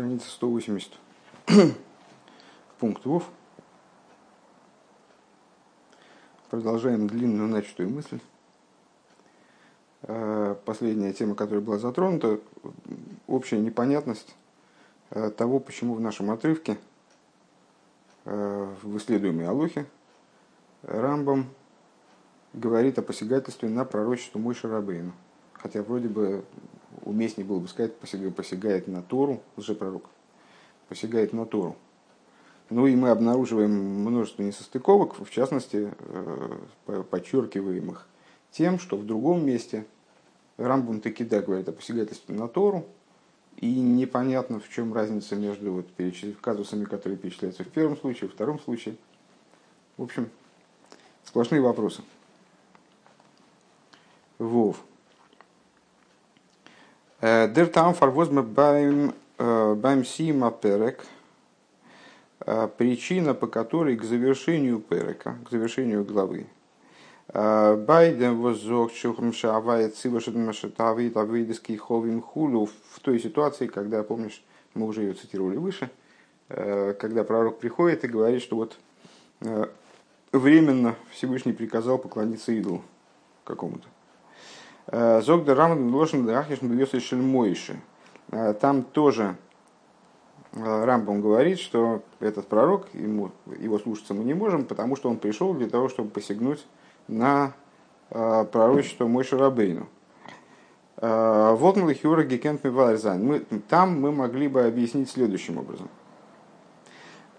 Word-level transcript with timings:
страница 0.00 0.30
180. 0.30 0.92
Пункт 2.78 3.04
ВОВ. 3.04 3.22
Продолжаем 6.48 7.06
длинную 7.06 7.50
начатую 7.50 7.90
мысль. 7.90 8.18
Э, 10.04 10.56
последняя 10.64 11.12
тема, 11.12 11.34
которая 11.34 11.62
была 11.62 11.76
затронута, 11.76 12.40
общая 13.26 13.58
непонятность 13.58 14.34
э, 15.10 15.28
того, 15.32 15.60
почему 15.60 15.92
в 15.92 16.00
нашем 16.00 16.30
отрывке 16.30 16.78
э, 18.24 18.74
в 18.82 18.96
исследуемой 18.96 19.48
Алохе 19.48 19.84
Рамбам 20.80 21.50
говорит 22.54 22.98
о 22.98 23.02
посягательстве 23.02 23.68
на 23.68 23.84
пророчество 23.84 24.38
Мойши 24.38 24.66
Рабейну. 24.66 25.12
Хотя 25.52 25.82
вроде 25.82 26.08
бы 26.08 26.42
уместнее 27.04 27.46
было 27.46 27.60
бы 27.60 27.68
сказать, 27.68 27.94
посягает 27.96 28.88
на 28.88 29.02
Тору, 29.02 29.40
лжепророк, 29.56 30.04
посягает 30.88 31.32
на 31.32 31.46
Тору. 31.46 31.76
Ну 32.68 32.86
и 32.86 32.94
мы 32.94 33.10
обнаруживаем 33.10 33.72
множество 33.72 34.42
несостыковок, 34.42 35.18
в 35.18 35.30
частности, 35.30 35.92
э, 35.98 37.02
подчеркиваемых 37.10 38.06
тем, 38.52 38.78
что 38.78 38.96
в 38.96 39.04
другом 39.04 39.44
месте 39.44 39.86
Рамбун 40.56 41.00
таки 41.00 41.24
да 41.24 41.40
говорит 41.40 41.68
о 41.68 41.72
посягательстве 41.72 42.34
на 42.34 42.48
Тору, 42.48 42.86
и 43.56 43.72
непонятно, 43.80 44.60
в 44.60 44.68
чем 44.68 44.94
разница 44.94 45.36
между 45.36 45.72
вот 45.72 45.88
казусами, 46.40 46.84
которые 46.84 47.18
перечисляются 47.18 47.64
в 47.64 47.68
первом 47.68 47.96
случае, 47.96 48.30
в 48.30 48.32
втором 48.32 48.58
случае. 48.60 48.96
В 49.96 50.02
общем, 50.02 50.30
сплошные 51.24 51.60
вопросы. 51.60 52.02
Вов. 54.38 54.82
Der 57.20 57.66
там 57.66 57.94
фарвозме 57.94 58.42
байм 58.42 59.12
байм 59.38 60.04
сима 60.04 60.50
перек. 60.50 61.04
Причина, 62.78 63.34
по 63.34 63.46
которой 63.46 63.96
к 63.96 64.02
завершению 64.02 64.78
перека, 64.78 65.36
к 65.44 65.50
завершению 65.50 66.04
главы, 66.04 66.46
Байден 67.28 68.36
возок 68.36 68.92
шухмшавает 68.94 69.94
цивашадмашатавит 69.96 71.18
авидеский 71.18 71.76
ховим 71.76 72.22
хулу 72.22 72.66
в 72.66 73.00
той 73.00 73.20
ситуации, 73.20 73.66
когда, 73.66 74.02
помнишь, 74.02 74.42
мы 74.72 74.86
уже 74.86 75.02
ее 75.02 75.12
цитировали 75.12 75.58
выше, 75.58 75.90
когда 76.48 77.22
пророк 77.24 77.58
приходит 77.58 78.04
и 78.04 78.08
говорит, 78.08 78.40
что 78.40 78.56
вот 78.56 78.78
временно 80.32 80.96
Всевышний 81.10 81.52
приказал 81.52 81.98
поклониться 81.98 82.52
идолу 82.52 82.82
какому-то. 83.44 83.86
Э, 84.92 85.22
Зогда 85.22 85.54
Раман 85.54 85.94
Лошен 85.94 86.26
Дахиш 86.26 86.62
Бьёсы 86.62 86.98
Шельмойши. 87.00 87.78
Э, 88.32 88.54
там 88.54 88.82
тоже 88.82 89.36
э, 90.52 90.84
Рамбом 90.84 91.20
говорит, 91.20 91.60
что 91.60 92.02
этот 92.18 92.48
пророк, 92.48 92.88
ему, 92.92 93.30
его 93.58 93.78
слушаться 93.78 94.14
мы 94.14 94.24
не 94.24 94.34
можем, 94.34 94.64
потому 94.64 94.96
что 94.96 95.08
он 95.08 95.18
пришел 95.18 95.54
для 95.54 95.68
того, 95.68 95.88
чтобы 95.88 96.10
посягнуть 96.10 96.66
на 97.08 97.52
пророчество 98.08 99.06
Мойши 99.06 99.38
Рабейну. 99.38 99.86
Волкнул 100.96 101.94
Хюра 101.94 102.24
Гекент 102.24 102.64
мы 102.64 103.44
Там 103.68 104.00
мы 104.00 104.10
могли 104.10 104.48
бы 104.48 104.64
объяснить 104.64 105.08
следующим 105.08 105.58
образом. 105.58 105.88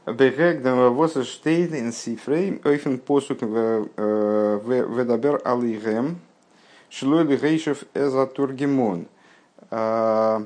Бегегдам 0.06 0.96
восштейн 0.96 1.76
ин 1.76 1.92
сифрей 1.92 2.62
ойфен 2.64 3.00
посук 3.00 3.42
ведабер 3.42 5.42
алигем 5.44 6.22
Шлойли 6.92 7.38
Гейшев 7.38 7.86
Эзатургимон. 7.94 9.08
А, 9.70 10.46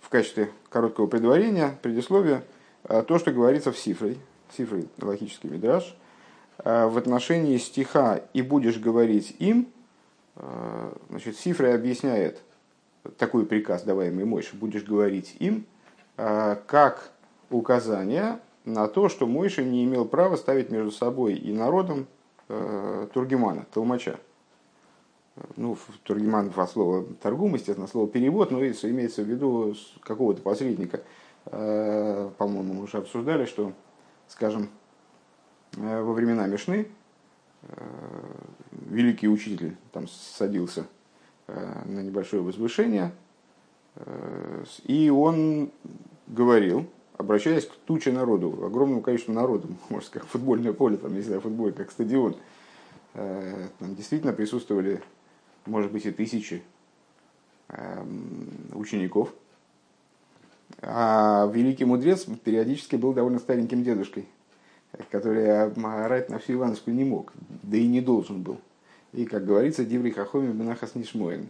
в 0.00 0.08
качестве 0.08 0.50
короткого 0.70 1.06
предварения, 1.06 1.76
предисловия, 1.82 2.42
а, 2.84 3.02
то, 3.02 3.18
что 3.18 3.32
говорится 3.32 3.70
в 3.70 3.78
Сифре, 3.78 4.16
Сифре 4.56 4.86
логический 4.98 5.48
мидраж, 5.48 5.94
а, 6.56 6.88
в 6.88 6.96
отношении 6.96 7.58
стиха 7.58 8.22
«и 8.32 8.40
будешь 8.40 8.78
говорить 8.78 9.36
им», 9.38 9.68
значит, 11.10 11.36
Сифры 11.36 11.72
объясняет 11.72 12.40
такой 13.18 13.44
приказ, 13.44 13.82
даваемый 13.82 14.24
Мойше, 14.24 14.56
«будешь 14.56 14.82
говорить 14.82 15.36
им», 15.38 15.66
как 16.16 17.10
указание 17.50 18.38
на 18.64 18.88
то, 18.88 19.10
что 19.10 19.26
Мойша 19.26 19.62
не 19.62 19.84
имел 19.84 20.06
права 20.06 20.36
ставить 20.36 20.70
между 20.70 20.90
собой 20.90 21.34
и 21.34 21.52
народом 21.52 22.06
Тургимана, 22.48 23.66
Толмача 23.74 24.18
ну, 25.56 25.76
Тургиман 26.02 26.50
во 26.50 26.66
слово 26.66 27.04
торгум, 27.22 27.54
естественно, 27.54 27.86
слово 27.86 28.08
перевод, 28.08 28.50
но 28.50 28.60
имеется 28.60 29.22
в 29.22 29.26
виду 29.26 29.74
какого-то 30.02 30.42
посредника. 30.42 31.02
Э, 31.46 32.30
по-моему, 32.38 32.74
мы 32.74 32.82
уже 32.82 32.98
обсуждали, 32.98 33.46
что, 33.46 33.72
скажем, 34.28 34.68
э, 35.76 36.02
во 36.02 36.12
времена 36.12 36.46
Мишны 36.46 36.86
э, 37.62 37.66
великий 38.90 39.28
учитель 39.28 39.76
там 39.92 40.06
садился 40.08 40.86
на 41.48 42.00
небольшое 42.00 42.40
возвышение, 42.40 43.12
и 44.84 45.10
он 45.10 45.70
говорил, 46.28 46.86
обращаясь 47.18 47.66
к 47.66 47.72
туче 47.84 48.12
народу, 48.12 48.64
огромному 48.64 49.02
количеству 49.02 49.34
народу, 49.34 49.68
можно 49.90 50.06
сказать, 50.06 50.28
футбольное 50.28 50.72
поле, 50.72 50.96
там, 50.96 51.14
не 51.14 51.20
знаю, 51.20 51.40
футбол, 51.40 51.72
как 51.72 51.90
стадион, 51.90 52.36
там 53.12 53.94
действительно 53.96 54.32
присутствовали 54.32 55.02
может 55.66 55.92
быть 55.92 56.06
и 56.06 56.10
тысячи 56.10 56.62
эм, 57.68 58.48
учеников. 58.74 59.32
А 60.80 61.50
великий 61.52 61.84
мудрец 61.84 62.26
периодически 62.44 62.96
был 62.96 63.12
довольно 63.12 63.38
стареньким 63.38 63.84
дедушкой, 63.84 64.26
который 65.10 65.70
орать 65.72 66.30
на 66.30 66.38
всю 66.38 66.54
Ивановскую 66.54 66.96
не 66.96 67.04
мог, 67.04 67.32
да 67.62 67.76
и 67.76 67.86
не 67.86 68.00
должен 68.00 68.42
был. 68.42 68.58
И, 69.12 69.26
как 69.26 69.44
говорится, 69.44 69.84
Диври 69.84 70.10
Хахоми 70.10 70.52
Бенахас 70.52 70.94
Нишмоин. 70.94 71.48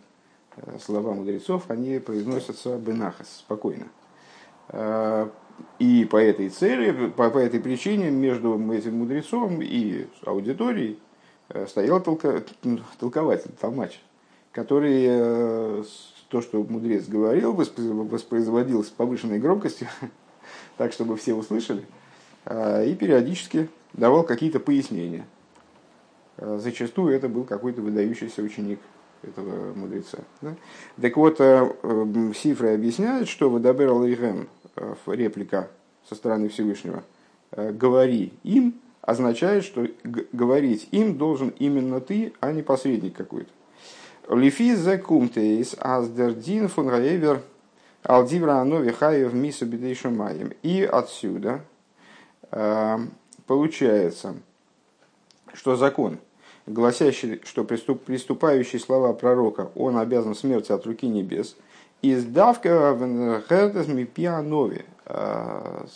Э, 0.56 0.78
слова 0.80 1.14
мудрецов, 1.14 1.70
они 1.70 1.98
произносятся 1.98 2.76
Бенахас, 2.76 3.38
спокойно. 3.38 3.86
Э, 4.68 5.28
и 5.78 6.04
по 6.04 6.16
этой 6.16 6.48
цели, 6.48 7.08
по, 7.10 7.30
по 7.30 7.38
этой 7.38 7.60
причине 7.60 8.10
между 8.10 8.54
этим 8.72 8.98
мудрецом 8.98 9.60
и 9.62 10.06
аудиторией 10.24 10.98
стоял 11.66 12.02
толка, 12.02 12.42
толкователь, 12.98 13.50
толмач, 13.60 14.00
который 14.52 15.04
э, 15.06 15.84
то, 16.28 16.40
что 16.40 16.62
мудрец 16.62 17.06
говорил, 17.06 17.52
воспроизводил 17.52 18.84
с 18.84 18.88
повышенной 18.88 19.38
громкостью, 19.38 19.88
так, 20.76 20.92
чтобы 20.92 21.16
все 21.16 21.34
услышали, 21.34 21.84
э, 22.46 22.86
и 22.86 22.94
периодически 22.94 23.68
давал 23.92 24.24
какие-то 24.24 24.60
пояснения. 24.60 25.26
Зачастую 26.38 27.14
это 27.14 27.28
был 27.28 27.44
какой-то 27.44 27.82
выдающийся 27.82 28.42
ученик 28.42 28.80
этого 29.22 29.74
мудреца. 29.74 30.18
Да? 30.40 30.56
Так 31.00 31.16
вот, 31.18 31.36
Сифры 32.34 32.74
объясняет, 32.74 33.28
что 33.28 33.50
Вадабер 33.50 33.92
Алейхем, 33.92 34.48
реплика 35.06 35.68
со 36.08 36.14
стороны 36.14 36.48
Всевышнего, 36.48 37.04
говори 37.52 38.32
им, 38.42 38.80
означает, 39.02 39.64
что 39.64 39.86
говорить 40.04 40.88
им 40.92 41.18
должен 41.18 41.52
именно 41.58 42.00
ты, 42.00 42.32
а 42.40 42.52
не 42.52 42.62
посредник 42.62 43.16
какой-то. 43.16 43.50
Лифи 44.30 44.74
зе 44.74 44.96
кумтейс 44.98 45.74
аздердин 45.78 46.68
фун 46.68 46.88
раевер 46.88 47.42
алдивра 48.04 48.60
анови 48.60 48.92
хаев 48.92 49.32
мису 49.32 49.66
маем. 50.10 50.52
И 50.62 50.84
отсюда 50.84 51.64
э, 52.52 52.98
получается, 53.46 54.36
что 55.52 55.74
закон, 55.74 56.18
гласящий, 56.66 57.40
что 57.44 57.64
приступ, 57.64 58.04
приступающий 58.04 58.78
слова 58.78 59.12
пророка, 59.12 59.72
он 59.74 59.98
обязан 59.98 60.36
смерти 60.36 60.70
от 60.70 60.86
руки 60.86 61.08
небес, 61.08 61.56
издавка 62.02 62.94
в 62.94 63.04
мипианови, 63.88 64.84
э, 65.06 65.86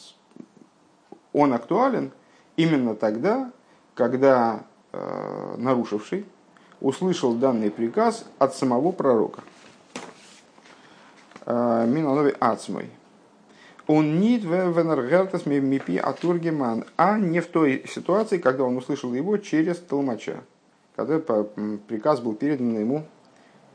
он 1.33 1.53
актуален– 1.53 2.11
именно 2.57 2.95
тогда, 2.95 3.51
когда 3.95 4.65
э, 4.93 5.55
нарушивший 5.59 6.27
услышал 6.81 7.35
данный 7.35 7.71
приказ 7.71 8.25
от 8.39 8.55
самого 8.55 8.93
пророка. 8.93 9.43
Э, 11.47 11.87
Минанови 11.87 12.35
Ацмой. 12.41 12.91
Он 13.87 14.19
нит 14.19 14.43
венергертас 14.43 15.47
мипи 15.47 15.97
атургеман, 15.97 16.85
а 16.97 17.19
не 17.19 17.41
в 17.41 17.47
той 17.47 17.85
ситуации, 17.89 18.39
когда 18.39 18.65
он 18.65 18.77
услышал 18.77 19.15
его 19.15 19.37
через 19.37 19.77
толмача, 19.79 20.41
когда 20.97 21.21
приказ 21.21 22.19
был 22.19 22.35
передан 22.35 22.77
ему 22.77 23.05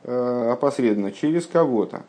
э, 0.03 0.49
опосредованно, 0.51 1.13
через 1.13 1.47
кого-то. 1.47 2.03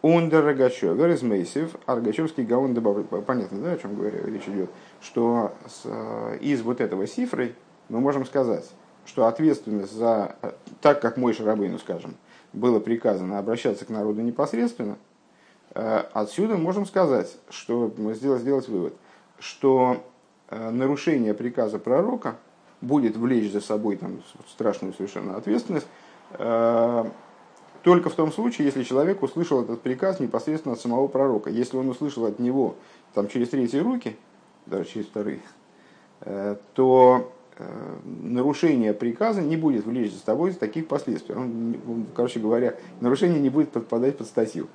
Ундер 0.00 0.44
Рогачевер 0.44 1.10
из 1.10 1.22
Мейсев, 1.22 1.74
а 1.86 1.96
Рогачевский 1.96 2.44
гаон 2.44 2.72
добавляет, 2.72 3.08
понятно, 3.26 3.58
да, 3.60 3.72
о 3.72 3.78
чем 3.78 3.96
говорю, 3.96 4.24
речь 4.26 4.46
идет, 4.46 4.70
что 5.00 5.52
с, 5.66 5.82
э, 5.84 6.38
из 6.40 6.62
вот 6.62 6.80
этого 6.80 7.06
сифры 7.08 7.56
мы 7.88 7.98
можем 7.98 8.24
сказать, 8.24 8.70
что 9.06 9.26
ответственность 9.26 9.92
за, 9.92 10.36
э, 10.42 10.52
так 10.80 11.00
как 11.02 11.16
мой 11.16 11.32
Шарабейну, 11.32 11.78
скажем, 11.78 12.14
было 12.52 12.78
приказано 12.78 13.38
обращаться 13.38 13.84
к 13.84 13.88
народу 13.88 14.20
непосредственно, 14.22 14.96
отсюда 15.74 16.56
можем 16.56 16.86
сказать, 16.86 17.36
что 17.50 17.92
сделать, 18.14 18.40
сделать 18.40 18.68
вывод, 18.68 18.94
что 19.38 20.02
нарушение 20.50 21.34
приказа 21.34 21.78
пророка 21.78 22.36
будет 22.80 23.18
влечь 23.18 23.52
за 23.52 23.60
собой 23.60 23.96
там, 23.96 24.22
страшную 24.48 24.94
совершенно 24.94 25.36
ответственность, 25.36 25.86
только 27.88 28.10
в 28.10 28.14
том 28.14 28.30
случае, 28.30 28.66
если 28.66 28.82
человек 28.82 29.22
услышал 29.22 29.62
этот 29.62 29.80
приказ 29.80 30.20
непосредственно 30.20 30.74
от 30.74 30.80
самого 30.80 31.08
пророка. 31.08 31.48
Если 31.48 31.78
он 31.78 31.88
услышал 31.88 32.26
от 32.26 32.38
него 32.38 32.74
там, 33.14 33.28
через 33.28 33.48
третьи 33.48 33.78
руки, 33.78 34.14
даже 34.66 34.84
через 34.84 35.06
вторые, 35.06 35.40
э, 36.20 36.56
то 36.74 37.32
э, 37.56 37.64
нарушение 38.04 38.92
приказа 38.92 39.40
не 39.40 39.56
будет 39.56 39.86
влечь 39.86 40.12
за 40.12 40.18
собой 40.18 40.52
таких 40.52 40.86
последствий. 40.86 41.34
Он, 41.34 42.06
короче 42.14 42.40
говоря, 42.40 42.74
нарушение 43.00 43.40
не 43.40 43.48
будет 43.48 43.70
подпадать 43.70 44.18
под 44.18 44.26
статью. 44.26 44.66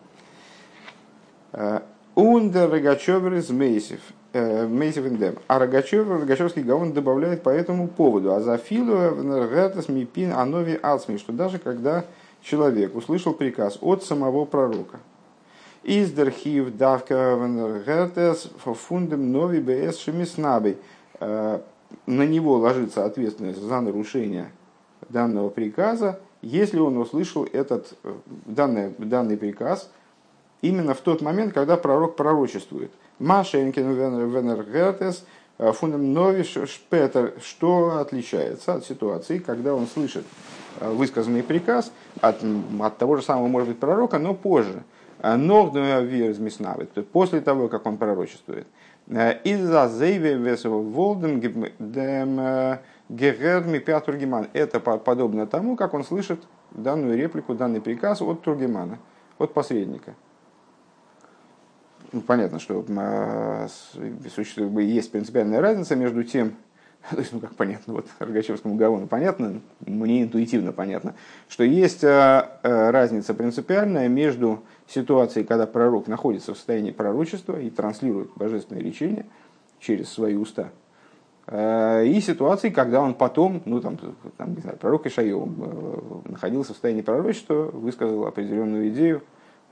Э, 1.51 1.81
Ундер 2.15 2.71
Рогачевер 2.71 3.35
из 3.35 3.51
Мейсев. 3.51 4.01
Мейсев 4.33 5.05
индем. 5.05 5.35
А 5.47 5.59
Рогачевер, 5.59 6.21
Рогачевский 6.21 6.63
гаон 6.63 6.93
добавляет 6.93 7.43
по 7.43 7.49
этому 7.49 7.87
поводу. 7.87 8.33
А 8.33 8.41
за 8.41 8.57
филу 8.57 8.95
мипин 9.87 10.31
анови 10.31 10.79
ацми, 10.81 11.19
что 11.19 11.31
даже 11.31 11.59
когда 11.59 12.05
человек 12.43 12.95
услышал 12.95 13.33
приказ 13.33 13.77
от 13.81 14.03
самого 14.03 14.45
пророка. 14.45 14.99
Издерхив 15.83 16.75
давка 16.77 17.35
венергетес 17.35 18.49
фундем 18.63 19.31
нови 19.31 19.59
бс 19.59 19.97
шемиснабей. 19.97 20.77
Э, 21.19 21.59
на 22.05 22.23
него 22.25 22.57
ложится 22.57 23.05
ответственность 23.05 23.61
за 23.61 23.81
нарушение 23.81 24.51
данного 25.09 25.49
приказа, 25.49 26.19
если 26.41 26.79
он 26.79 26.97
услышал 26.97 27.47
этот 27.51 27.93
э, 28.03 28.13
данный, 28.45 28.93
данный 28.97 29.37
приказ 29.37 29.89
именно 30.61 30.93
в 30.93 31.01
тот 31.01 31.21
момент, 31.21 31.53
когда 31.53 31.77
пророк 31.77 32.15
пророчествует. 32.15 32.91
Машенкин 33.19 33.91
венергетес 33.91 35.25
э, 35.57 35.71
фундем 35.73 36.13
нови 36.13 36.43
шпетер, 36.43 37.33
что 37.41 37.97
отличается 37.99 38.75
от 38.75 38.85
ситуации, 38.85 39.37
когда 39.37 39.75
он 39.75 39.87
слышит 39.87 40.25
высказанный 40.91 41.43
приказ 41.43 41.91
от, 42.21 42.43
от 42.81 42.97
того 42.97 43.15
же 43.17 43.23
самого, 43.23 43.47
может 43.47 43.69
быть, 43.69 43.79
пророка, 43.79 44.19
но 44.19 44.33
позже. 44.33 44.83
Но 45.21 45.71
после 47.11 47.41
того, 47.41 47.69
как 47.69 47.85
он 47.85 47.97
пророчествует. 47.97 48.67
Из-за 49.07 49.87
зейве 49.87 50.37
волдем 50.65 51.39
герерми 53.09 53.79
пятургиман. 53.79 54.47
Это 54.53 54.79
подобно 54.79 55.47
тому, 55.47 55.75
как 55.75 55.93
он 55.93 56.03
слышит 56.03 56.41
данную 56.71 57.17
реплику, 57.17 57.53
данный 57.53 57.81
приказ 57.81 58.21
от 58.21 58.41
Тургимана, 58.41 58.99
от 59.37 59.53
посредника. 59.53 60.13
Ну, 62.11 62.21
понятно, 62.21 62.59
что 62.59 62.85
существует, 64.35 64.87
есть 64.87 65.11
принципиальная 65.11 65.61
разница 65.61 65.95
между 65.95 66.23
тем, 66.23 66.53
то 67.11 67.17
есть, 67.17 67.33
ну 67.33 67.39
как 67.39 67.55
понятно, 67.55 67.93
вот 67.93 68.07
Рогачевскому 68.19 68.75
Гавону 68.75 69.07
понятно, 69.07 69.61
мне 69.85 70.23
интуитивно 70.23 70.71
понятно, 70.71 71.15
что 71.49 71.63
есть 71.63 72.03
э, 72.03 72.47
э, 72.63 72.89
разница 72.91 73.33
принципиальная 73.33 74.07
между 74.07 74.63
ситуацией, 74.87 75.45
когда 75.45 75.67
пророк 75.67 76.07
находится 76.07 76.53
в 76.53 76.57
состоянии 76.57 76.91
пророчества 76.91 77.59
и 77.59 77.69
транслирует 77.69 78.31
божественное 78.35 78.81
речение 78.81 79.25
через 79.79 80.09
свои 80.09 80.35
уста, 80.35 80.69
э, 81.47 82.05
и 82.05 82.21
ситуацией, 82.21 82.71
когда 82.71 83.01
он 83.01 83.15
потом, 83.15 83.61
ну 83.65 83.81
там, 83.81 83.97
там 84.37 84.55
не 84.55 84.61
знаю, 84.61 84.77
пророк 84.77 85.05
Ишайо 85.05 85.45
находился 86.25 86.71
в 86.71 86.75
состоянии 86.75 87.01
пророчества, 87.01 87.63
высказал 87.63 88.25
определенную 88.27 88.89
идею, 88.89 89.23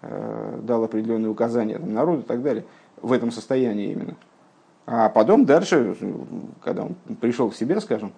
дал 0.01 0.83
определенные 0.83 1.29
указания 1.29 1.77
народу 1.77 2.21
и 2.21 2.25
так 2.25 2.41
далее, 2.41 2.65
в 3.01 3.13
этом 3.13 3.31
состоянии 3.31 3.91
именно– 3.91 4.15
а 4.85 5.09
потом 5.09 5.45
дальше, 5.45 5.95
когда 6.63 6.83
он 6.83 6.95
пришел 7.19 7.49
в 7.49 7.55
себя, 7.55 7.79
скажем, 7.79 8.13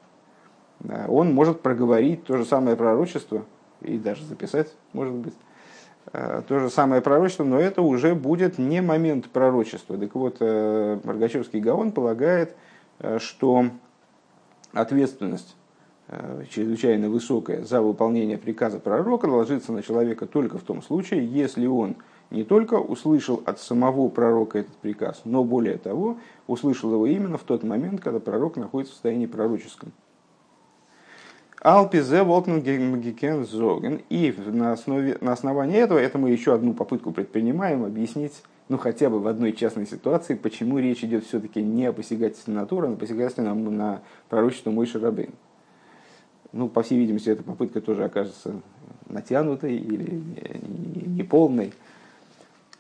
он 1.08 1.34
может 1.34 1.62
проговорить 1.62 2.24
то 2.26 2.38
же 2.38 2.46
самое 2.46 2.76
пророчество 2.76 3.46
и 3.82 3.98
даже 3.98 4.24
записать, 4.26 4.74
может 4.94 5.14
быть, 5.14 5.34
э, 6.12 6.42
то 6.48 6.60
же 6.60 6.70
самое 6.70 7.02
пророчество, 7.02 7.44
но 7.44 7.60
это 7.60 7.82
уже 7.82 8.16
будет 8.16 8.58
не 8.58 8.82
момент 8.82 9.30
пророчества. 9.30 9.98
Так 9.98 10.16
вот, 10.16 10.38
э, 10.40 11.00
Маргачевский 11.04 11.60
Гаон 11.60 11.92
полагает, 11.92 12.56
э, 13.00 13.20
что 13.20 13.66
ответственность 14.74 15.56
чрезвычайно 16.50 17.10
высокая 17.10 17.64
за 17.64 17.82
выполнение 17.82 18.38
приказа 18.38 18.78
пророка 18.78 19.26
ложится 19.26 19.72
на 19.72 19.82
человека 19.82 20.28
только 20.28 20.58
в 20.58 20.64
том 20.64 20.84
случае, 20.84 21.26
если 21.26 21.66
он 21.66 21.96
не 22.34 22.44
только 22.44 22.76
услышал 22.76 23.42
от 23.46 23.60
самого 23.60 24.10
пророка 24.10 24.60
этот 24.60 24.76
приказ, 24.78 25.22
но 25.24 25.44
более 25.44 25.78
того, 25.78 26.18
услышал 26.48 26.92
его 26.92 27.06
именно 27.06 27.38
в 27.38 27.44
тот 27.44 27.64
момент, 27.64 28.02
когда 28.02 28.20
пророк 28.20 28.58
находится 28.58 28.92
в 28.92 28.96
состоянии 28.96 29.28
пророческом. 29.28 29.92
Алпизе 31.62 32.24
Волкнген 32.24 33.46
Зоген. 33.46 34.02
И 34.10 34.36
на, 34.38 34.74
основе, 34.74 35.18
на 35.22 35.32
основании 35.32 35.78
этого, 35.78 35.98
это 35.98 36.18
мы 36.18 36.32
еще 36.32 36.54
одну 36.54 36.74
попытку 36.74 37.12
предпринимаем 37.12 37.86
объяснить, 37.86 38.44
ну 38.68 38.78
хотя 38.78 39.10
бы 39.10 39.20
в 39.20 39.28
одной 39.28 39.54
частной 39.54 39.86
ситуации, 39.86 40.34
почему 40.34 40.80
речь 40.80 41.04
идет 41.06 41.24
все-таки 41.26 41.62
не 41.62 41.86
о 41.86 41.94
посягательстве 41.94 42.54
на 42.54 42.66
Тора, 42.66 42.88
а 42.88 42.90
на 42.90 42.96
посягательстве 42.98 43.46
на, 43.46 43.54
на 43.54 44.02
пророчество 44.28 44.72
Мойши 44.72 45.00
Рабейн. 45.00 45.32
Ну, 46.52 46.68
по 46.68 46.84
всей 46.84 47.00
видимости, 47.00 47.30
эта 47.30 47.44
попытка 47.44 47.80
тоже 47.80 48.04
окажется 48.04 48.62
натянутой 49.08 49.76
или 49.78 50.22
неполной. 51.06 51.74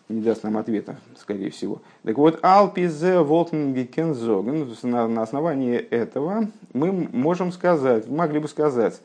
Не, 0.09 0.21
даст 0.21 0.43
нам 0.43 0.57
ответа, 0.57 0.97
скорее 1.17 1.49
всего. 1.49 1.81
Так 2.03 2.17
вот, 2.17 2.39
Алпизе 2.41 3.19
Волтенгекензоген, 3.19 4.67
на 4.83 5.21
основании 5.21 5.75
этого 5.77 6.47
мы 6.73 6.91
можем 6.91 7.51
сказать, 7.53 8.09
могли 8.09 8.39
бы 8.39 8.49
сказать, 8.49 9.01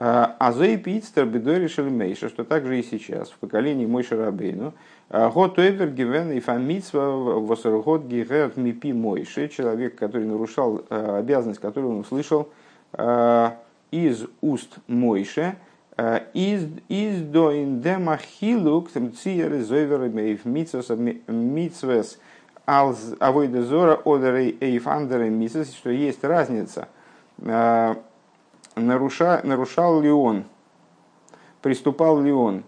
а, 0.00 0.36
Азой 0.38 0.76
Питстер 0.76 1.26
Бедори 1.26 1.66
Шельмейша, 1.66 2.28
что 2.28 2.44
также 2.44 2.78
и 2.78 2.82
сейчас, 2.84 3.30
в 3.30 3.38
поколении 3.38 3.84
Мойша 3.84 4.16
Рабейну, 4.16 4.72
а, 5.10 5.28
Готовер 5.28 5.90
Гивен 5.90 6.30
и 6.30 6.40
Фамитсва 6.40 7.10
Восергот 7.40 8.04
Гигерт 8.04 8.56
Мипи 8.56 8.92
Мойши, 8.92 9.48
человек, 9.48 9.96
который 9.96 10.26
нарушал 10.26 10.84
а, 10.88 11.18
обязанность, 11.18 11.60
которую 11.60 11.94
он 11.94 12.00
услышал 12.00 12.48
из 13.90 14.24
уст 14.40 14.78
Мойше, 14.86 15.56
из 16.32 16.68
из 16.88 17.22
до 17.22 17.60
индема 17.60 18.16
хилук 18.16 18.90
циер 18.90 19.60
зойвер 19.62 20.08
мейв 20.08 20.44
митсвес 20.44 20.90
митсвес 21.26 22.20
алз 22.66 23.14
авойдезора 23.18 24.00
одерей 24.04 24.56
эйфандеры 24.60 25.28
митсвес, 25.28 25.72
что 25.72 25.90
есть 25.90 26.22
разница, 26.22 26.88
наруша, 27.36 29.40
нарушал 29.42 30.00
ли 30.00 30.10
он, 30.10 30.44
приступал 31.62 32.20
ли 32.20 32.32
он? 32.32 32.62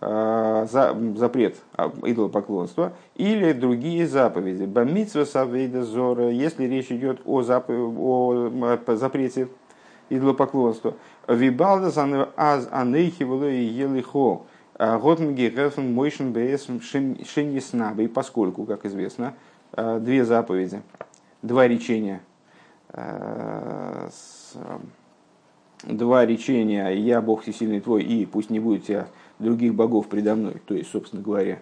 За, 0.00 0.96
запрет 1.16 1.56
идолопоклонства 2.04 2.92
или 3.16 3.50
другие 3.50 4.06
заповеди. 4.06 4.62
Бамитсвес 4.62 5.34
авейдезора, 5.34 6.30
если 6.30 6.66
речь 6.66 6.92
идет 6.92 7.20
о, 7.24 7.42
зап... 7.42 7.68
о 7.68 8.78
запрете 8.94 9.48
идолопоклонства. 10.10 10.94
Вибалда 11.26 11.88
аз 12.36 12.68
анейхи 12.70 13.22
и 13.22 13.64
елихо. 13.64 14.42
Готмги 14.78 15.48
гефен 15.48 15.92
мойшен 15.92 16.32
бс. 16.32 16.68
И 17.98 18.08
поскольку, 18.08 18.64
как 18.64 18.84
известно, 18.84 19.34
э, 19.72 19.98
две 20.00 20.24
заповеди, 20.24 20.82
два 21.42 21.66
речения, 21.66 22.20
э, 22.92 24.08
два 25.82 26.24
речения 26.24 26.90
«Я 26.90 27.20
Бог 27.20 27.42
всесильный 27.42 27.80
твой» 27.80 28.04
и 28.04 28.24
«Пусть 28.24 28.50
не 28.50 28.60
будет 28.60 28.84
тебя 28.84 29.08
других 29.40 29.74
богов 29.74 30.06
предо 30.08 30.36
мной». 30.36 30.62
То 30.64 30.74
есть, 30.74 30.90
собственно 30.90 31.22
говоря, 31.22 31.58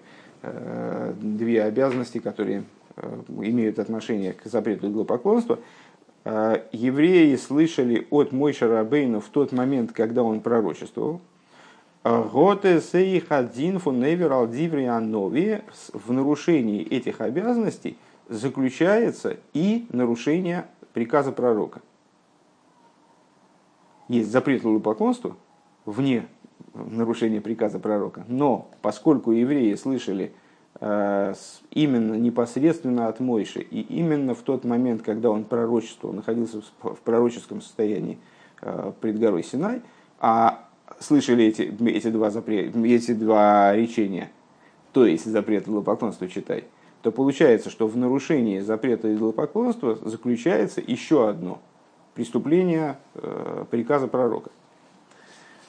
две 1.21 1.63
обязанности, 1.65 2.19
которые 2.19 2.65
имеют 3.29 3.79
отношение 3.79 4.35
к 4.35 4.45
запрету 4.45 4.89
идолопоклонства– 4.89 5.59
евреи 6.27 7.37
слышали 7.37 8.07
от 8.11 8.33
Мойша 8.33 8.67
Рабейну 8.67 9.21
в 9.21 9.29
тот 9.29 9.53
момент, 9.53 9.93
когда 9.93 10.25
он 10.25 10.41
пророчествовал, 10.41 11.21
в 15.93 16.13
нарушении 16.13 16.83
этих 16.83 17.21
обязанностей 17.21 17.97
заключается 18.29 19.37
и 19.55 19.87
нарушение 19.91 20.67
приказа 20.93 21.31
пророка. 21.31 21.81
Есть 24.09 24.31
запрет 24.31 24.65
лулопоклонству 24.65 25.37
вне 25.85 26.27
нарушения 26.75 27.41
приказа 27.41 27.79
пророка, 27.79 28.25
но 28.27 28.69
поскольку 28.83 29.31
евреи 29.31 29.75
слышали 29.75 30.33
именно 30.81 32.15
непосредственно 32.15 33.09
от 33.09 33.21
Мойши, 33.21 33.61
и 33.61 33.81
именно 33.81 34.35
в 34.35 34.43
тот 34.43 34.65
момент, 34.65 35.03
когда 35.03 35.31
он 35.31 35.45
пророчествовал, 35.45 36.15
находился 36.15 36.61
в 36.83 36.99
пророческом 36.99 37.63
состоянии 37.63 38.19
э, 38.61 38.93
пред 39.01 39.19
горой 39.19 39.43
Синай, 39.43 39.81
а 40.21 40.69
слышали 41.01 41.45
эти, 41.45 41.63
эти, 41.89 42.11
два, 42.11 42.31
запре... 42.31 42.71
эти 42.71 43.13
два 43.13 43.75
речения, 43.75 44.31
то 44.93 45.07
есть 45.07 45.25
запрет 45.25 45.67
идолопоклонства 45.67 46.29
читай, 46.29 46.65
то 47.03 47.11
получается, 47.11 47.71
что 47.71 47.87
в 47.87 47.97
нарушении 47.97 48.61
запрета 48.61 49.15
идолопоклонства 49.15 49.95
заключается 49.95 50.83
еще 50.87 51.29
одно 51.29 51.61
преступление 52.15 52.99
э, 53.15 53.65
приказа 53.71 54.09
пророка. 54.09 54.51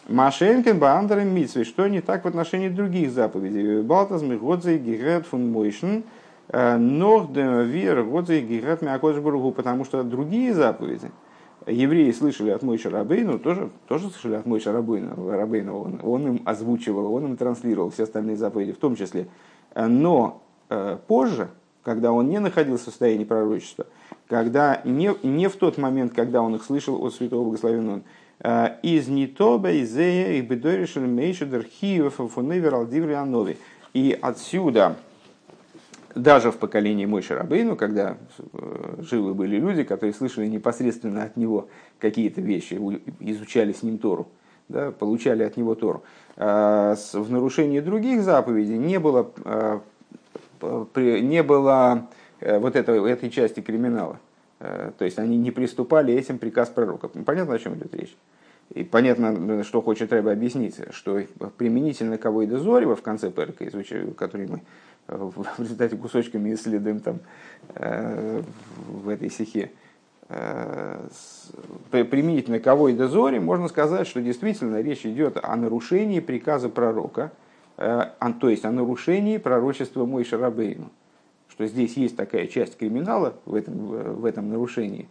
Машенкен 0.07 0.79
Баандерем 0.79 1.35
Митсвей, 1.35 1.65
что 1.65 1.85
не 1.87 1.99
так 1.99 2.23
в 2.23 2.27
отношении 2.27 2.69
других 2.69 3.11
заповедей. 3.11 3.81
Балтас 3.81 4.21
Мигодзе 4.21 4.77
Гигрет 4.77 5.25
фун 5.25 5.51
Мойшен, 5.51 6.03
э, 6.47 6.77
Нордем 6.77 7.63
Вер 7.63 8.03
Годзе 8.03 8.39
Гигрет 8.39 8.81
Мякоджбургу, 8.81 9.51
потому 9.51 9.83
что 9.83 10.03
другие 10.03 10.53
заповеди, 10.53 11.11
евреи 11.65 12.11
слышали 12.11 12.51
от 12.51 12.63
Мойша 12.63 12.89
Рабейну, 12.89 13.37
тоже, 13.37 13.69
тоже 13.89 14.09
слышали 14.09 14.35
от 14.35 14.45
Мойша 14.45 14.71
Рабейну, 14.71 15.29
Рабейну. 15.29 15.77
Он, 15.77 15.99
он 16.01 16.27
им 16.27 16.41
озвучивал, 16.45 17.13
он 17.13 17.25
им 17.25 17.35
транслировал 17.35 17.89
все 17.89 18.03
остальные 18.03 18.37
заповеди 18.37 18.71
в 18.71 18.77
том 18.77 18.95
числе. 18.95 19.27
Но 19.75 20.41
э, 20.69 20.97
позже, 21.05 21.49
когда 21.83 22.13
он 22.13 22.29
не 22.29 22.39
находился 22.39 22.85
в 22.85 22.87
состоянии 22.89 23.25
пророчества, 23.25 23.87
когда 24.29 24.81
не, 24.85 25.11
не 25.23 25.49
в 25.49 25.57
тот 25.57 25.77
момент, 25.77 26.13
когда 26.13 26.41
он 26.41 26.55
их 26.55 26.63
слышал 26.63 27.03
от 27.03 27.13
святого 27.13 27.43
благословенного, 27.43 28.03
Э, 28.03 28.26
из 28.43 29.07
Нитоба, 29.07 29.81
Изея 29.81 30.33
и 30.33 30.41
Бедоришель 30.41 31.07
Мейшедер 31.07 31.63
Хиев 31.63 32.15
Фуневер 32.15 32.75
Алдиври 32.75 33.13
Анови. 33.13 33.57
И 33.93 34.17
отсюда, 34.21 34.95
даже 36.13 36.51
в 36.51 36.57
поколении 36.57 37.05
Мой 37.05 37.23
Шарабейну, 37.23 37.75
когда 37.75 38.17
э, 38.53 38.95
живы 38.99 39.33
были 39.33 39.57
люди, 39.57 39.83
которые 39.83 40.13
слышали 40.13 40.45
непосредственно 40.45 41.23
от 41.23 41.35
него 41.35 41.67
какие-то 41.97 42.41
вещи, 42.41 42.75
изучали 43.19 43.73
с 43.73 43.81
ним 43.81 43.97
Тору, 43.97 44.27
да, 44.69 44.91
получали 44.91 45.41
от 45.41 45.57
него 45.57 45.73
Тору, 45.73 46.03
э, 46.35 46.95
в 47.13 47.31
нарушении 47.31 47.79
других 47.79 48.21
заповедей 48.21 48.77
не 48.77 48.99
было, 48.99 49.31
не 50.95 51.41
было 51.41 52.07
вот 52.39 52.75
этого, 52.75 53.07
этой 53.07 53.31
части 53.31 53.61
криминала. 53.61 54.19
Э, 54.59 54.91
то 54.97 55.05
есть 55.05 55.19
они 55.19 55.37
не 55.37 55.51
приступали 55.51 56.13
этим 56.13 56.39
приказ 56.39 56.69
пророка. 56.69 57.07
Понятно, 57.07 57.53
о 57.55 57.59
чем 57.59 57.75
идет 57.75 57.93
речь? 57.93 58.15
И 58.73 58.83
понятно, 58.83 59.63
что 59.63 59.81
хочет 59.81 60.11
Рэба 60.11 60.31
объяснить, 60.33 60.75
что 60.91 61.21
применительно 61.57 62.17
к 62.17 62.25
Авойда 62.25 62.59
Зорева 62.59 62.95
в 62.95 63.01
конце 63.01 63.31
Перка, 63.31 63.65
который 64.17 64.47
мы 64.47 64.61
э, 65.07 65.15
в 65.17 65.59
результате 65.59 65.95
кусочками 65.95 66.53
исследуем 66.53 66.99
там, 66.99 67.19
э, 67.75 68.41
в 68.87 69.09
этой 69.09 69.29
стихе, 69.29 69.71
применительно 71.89 72.59
к 72.59 72.67
Авойда 72.67 73.07
Зоре, 73.07 73.39
можно 73.39 73.69
сказать, 73.69 74.05
что 74.07 74.21
действительно 74.21 74.81
речь 74.81 75.05
идет 75.05 75.37
о 75.41 75.55
нарушении 75.55 76.19
приказа 76.19 76.67
пророка, 76.67 77.31
то 77.77 78.49
есть 78.49 78.65
о 78.65 78.71
нарушении 78.71 79.37
пророчества 79.37 80.05
Мойша 80.05 80.37
Рабейну 80.37 80.91
что 81.57 81.65
здесь 81.65 81.97
есть 81.97 82.15
такая 82.15 82.45
часть 82.45 82.77
криминала 82.77 83.33
в 83.45 83.55
этом, 83.55 84.19
в 84.19 84.25
этом 84.25 84.47
нарушении, 84.47 85.09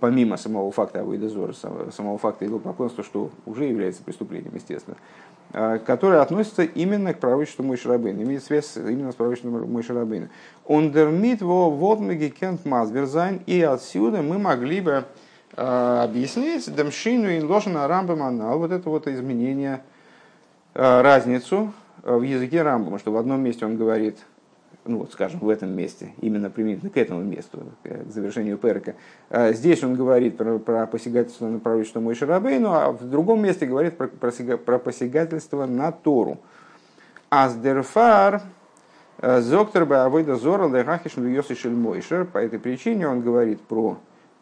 помимо 0.00 0.38
самого 0.38 0.72
факта 0.72 1.00
Авойдозора, 1.00 1.52
самого 1.52 2.16
факта 2.16 2.46
идолопоклонства, 2.46 3.04
что 3.04 3.30
уже 3.44 3.66
является 3.66 4.02
преступлением, 4.02 4.54
естественно, 4.54 4.96
а, 5.52 5.78
которое 5.78 6.22
относится 6.22 6.62
именно 6.62 7.12
к 7.12 7.20
пророчеству 7.20 7.62
Мой 7.62 7.76
Шарабейна, 7.76 8.22
имеет 8.22 8.42
связь 8.42 8.74
именно 8.78 9.12
с 9.12 9.16
пророчеством 9.16 9.70
Мой 9.70 9.82
Шарабейна. 9.82 10.30
Ундермит 10.64 11.42
во 11.42 11.68
водмеги 11.68 12.28
кент 12.28 12.64
мазверзайн, 12.64 13.42
и 13.44 13.60
отсюда 13.60 14.22
мы 14.22 14.38
могли 14.38 14.80
бы 14.80 15.04
а, 15.58 16.04
объяснить 16.04 16.74
Демшину 16.74 17.28
и 17.28 17.42
Лошана 17.42 17.86
Рамбаманал, 17.86 18.58
вот 18.58 18.72
это 18.72 18.88
вот 18.88 19.08
изменение, 19.08 19.82
а, 20.72 21.02
разницу 21.02 21.74
в 22.02 22.22
языке 22.22 22.62
Рамбама, 22.62 22.98
что 22.98 23.12
в 23.12 23.18
одном 23.18 23.42
месте 23.42 23.66
он 23.66 23.76
говорит– 23.76 24.16
ну 24.84 24.98
вот, 24.98 25.12
скажем, 25.12 25.40
в 25.40 25.48
этом 25.48 25.70
месте, 25.70 26.12
именно 26.20 26.50
применительно 26.50 26.90
к 26.90 26.96
этому 26.96 27.22
месту, 27.22 27.60
к 27.84 28.10
завершению 28.10 28.58
Перка. 28.58 28.94
А 29.30 29.52
здесь 29.52 29.82
он 29.84 29.94
говорит 29.94 30.36
про, 30.36 30.58
про 30.58 30.86
посягательство 30.86 31.46
на 31.46 31.60
пророчество 31.60 32.00
Мой 32.00 32.14
Шарабейну, 32.14 32.72
а 32.72 32.92
в 32.92 33.08
другом 33.08 33.42
месте 33.42 33.66
говорит 33.66 33.96
про, 33.96 34.08
про, 34.08 34.30
про 34.56 34.78
посягательство 34.78 35.66
на 35.66 35.92
Тору. 35.92 36.38
Аздерфар 37.30 38.42
э, 39.18 39.40
Зоктор 39.40 39.86
Баавойда 39.86 40.36
Зора 40.36 40.68
Лехахиш 40.68 41.16
Йосишель 41.16 41.74
Мойшер. 41.74 42.24
По 42.24 42.38
этой 42.38 42.58
причине 42.58 43.08
он 43.08 43.20
говорит 43.20 43.60
про 43.60 43.98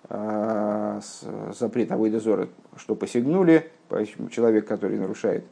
э, 0.09 1.01
запрет 1.59 1.93
Авойда 1.93 2.19
Зора, 2.19 2.49
что 2.77 2.95
посягнули, 2.95 3.71
человек, 4.31 4.67
который 4.67 4.99
нарушает, 4.99 5.45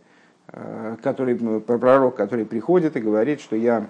э, 0.53 0.97
который, 1.03 1.37
пророк, 1.61 2.17
который 2.17 2.47
приходит 2.47 2.97
и 2.97 3.01
говорит, 3.01 3.41
что 3.41 3.55
я 3.55 3.87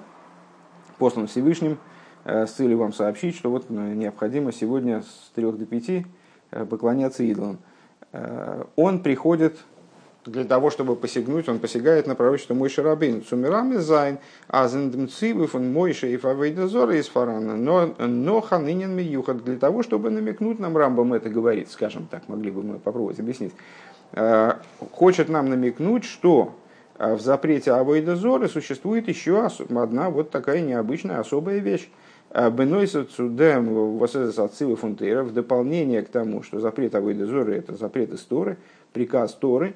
послан 0.98 1.26
Всевышним 1.26 1.78
э, 2.24 2.46
с 2.46 2.52
целью 2.52 2.78
вам 2.78 2.92
сообщить, 2.92 3.36
что 3.36 3.50
вот 3.50 3.66
э, 3.68 3.72
необходимо 3.72 4.52
сегодня 4.52 5.02
с 5.02 5.30
3 5.34 5.52
до 5.52 5.66
5 5.66 5.88
э, 6.50 6.64
поклоняться 6.66 7.22
идолам. 7.22 7.58
Он 8.76 9.00
приходит 9.00 9.58
для 10.24 10.44
того, 10.44 10.70
чтобы 10.70 10.96
посягнуть, 10.96 11.46
он 11.46 11.58
посягает 11.58 12.06
на 12.06 12.14
пророчество 12.14 12.54
Мой 12.54 12.70
Шарабин. 12.70 13.22
Сумирам 13.22 13.74
из 13.74 13.84
Зайн, 13.84 14.18
а 14.48 14.66
зендмцивы 14.66 15.46
он 15.52 15.70
Мойша 15.72 16.06
и 16.06 16.16
Фавейдазора 16.16 16.96
из 16.96 17.06
Фарана, 17.08 17.54
но, 17.54 17.94
но 17.98 18.40
ханынин 18.40 18.96
миюхат, 18.96 19.44
для 19.44 19.58
того, 19.58 19.82
чтобы 19.82 20.08
намекнуть 20.08 20.58
нам, 20.58 20.74
Рамбам 20.74 21.12
это 21.12 21.28
говорит, 21.28 21.70
скажем 21.70 22.08
так, 22.10 22.28
могли 22.28 22.50
бы 22.50 22.62
мы 22.62 22.78
попробовать 22.78 23.20
объяснить, 23.20 23.52
хочет 24.92 25.28
нам 25.28 25.50
намекнуть, 25.50 26.04
что 26.04 26.54
в 26.98 27.20
запрете 27.20 27.72
Авойда 27.72 28.16
Зоры 28.16 28.48
существует 28.48 29.08
еще 29.08 29.46
одна 29.46 30.10
вот 30.10 30.30
такая 30.30 30.60
необычная 30.60 31.20
особая 31.20 31.58
вещь. 31.58 31.88
А 32.30 32.50
Бенойса 32.50 33.04
Цудем 33.04 33.96
Васезасацилы 33.98 34.76
Фунтейра 34.76 35.22
в 35.22 35.32
дополнение 35.32 36.02
к 36.02 36.08
тому, 36.08 36.42
что 36.42 36.60
запрет 36.60 36.94
Авойда 36.94 37.26
Зоры 37.26 37.56
это 37.56 37.74
запрет 37.74 38.12
из 38.12 38.20
Торы, 38.20 38.58
приказ 38.92 39.32
Торы, 39.34 39.74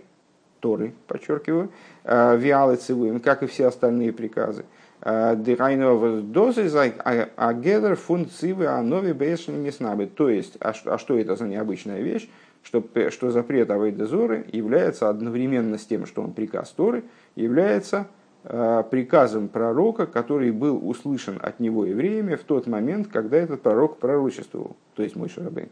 Торы, 0.61 0.93
подчеркиваю, 1.07 1.71
а, 2.05 2.35
Виалы 2.37 2.77
Цивуем, 2.77 3.21
как 3.21 3.43
и 3.43 3.47
все 3.47 3.67
остальные 3.67 4.13
приказы. 4.13 4.65
Дирайнова 5.05 6.21
дозы 6.21 6.69
агедер 6.69 7.97
функции 7.97 8.53
анови 8.65 9.13
бешен 9.13 9.61
не 9.65 10.07
То 10.07 10.29
есть, 10.29 10.57
а 10.61 10.73
что 10.97 11.19
это 11.19 11.35
за 11.35 11.49
необычная 11.49 12.01
вещь? 12.01 12.31
Что, 12.63 12.85
что 13.11 13.31
запрет 13.31 13.71
Авейдезоры 13.71 14.47
является 14.53 15.09
одновременно 15.09 15.79
с 15.79 15.87
тем, 15.87 16.07
что 16.07 16.23
он 16.23 16.33
приказ 16.33 16.71
Торы, 16.71 17.05
является 17.35 18.07
э, 18.45 18.85
приказом 18.91 19.49
пророка, 19.49 20.07
который 20.07 20.51
был 20.51 20.89
услышан 20.89 21.39
от 21.43 21.61
него 21.61 21.85
евреями 21.85 22.35
в 22.35 22.45
тот 22.45 22.67
момент, 22.67 23.09
когда 23.09 23.37
этот 23.37 23.63
пророк 23.63 23.99
пророчествовал, 23.99 24.77
то 24.95 25.03
есть 25.03 25.17
мой 25.17 25.29
Шарабейн. 25.29 25.71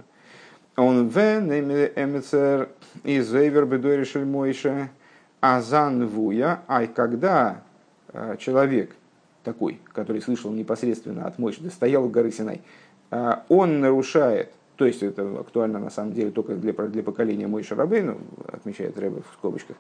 Он 0.76 1.08
вен 1.08 1.50
эмецер 1.52 2.70
из 3.04 3.34
эвер 3.34 3.66
бедорешель 3.66 4.24
мойша 4.24 4.90
азан 5.40 6.06
вуя, 6.06 6.62
а 6.66 6.86
когда 6.86 7.62
э, 8.12 8.36
человек 8.38 8.94
такой, 9.42 9.80
который 9.92 10.20
слышал 10.20 10.50
непосредственно 10.52 11.26
от 11.26 11.38
Мойши, 11.38 11.68
стоял 11.70 12.04
у 12.04 12.08
горы 12.08 12.30
Синай, 12.30 12.62
э, 13.10 13.32
он 13.48 13.80
нарушает 13.80 14.52
то 14.80 14.86
есть 14.86 15.02
это 15.02 15.38
актуально 15.38 15.78
на 15.78 15.90
самом 15.90 16.14
деле 16.14 16.30
только 16.30 16.54
для, 16.54 16.72
для 16.72 17.02
поколения 17.02 17.46
Мой 17.46 17.62
Шарабейну, 17.62 18.16
отмечает 18.50 18.98
Рэбе 18.98 19.20
в 19.20 19.34
скобочках. 19.34 19.76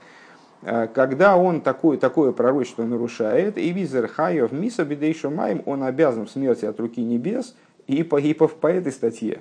А, 0.62 0.88
когда 0.88 1.38
он 1.38 1.62
такое, 1.62 1.96
такое 1.96 2.32
пророчество 2.32 2.84
нарушает, 2.84 3.56
и 3.56 3.72
визер 3.72 4.08
хайов 4.08 4.52
миса 4.52 4.86
маем, 5.30 5.62
он 5.64 5.84
обязан 5.84 6.26
в 6.26 6.30
смерти 6.30 6.66
от 6.66 6.78
руки 6.78 7.02
небес 7.02 7.56
и 7.86 8.02
по, 8.02 8.20
и 8.20 8.34
по, 8.34 8.46
по 8.46 8.66
этой 8.66 8.92
статье. 8.92 9.40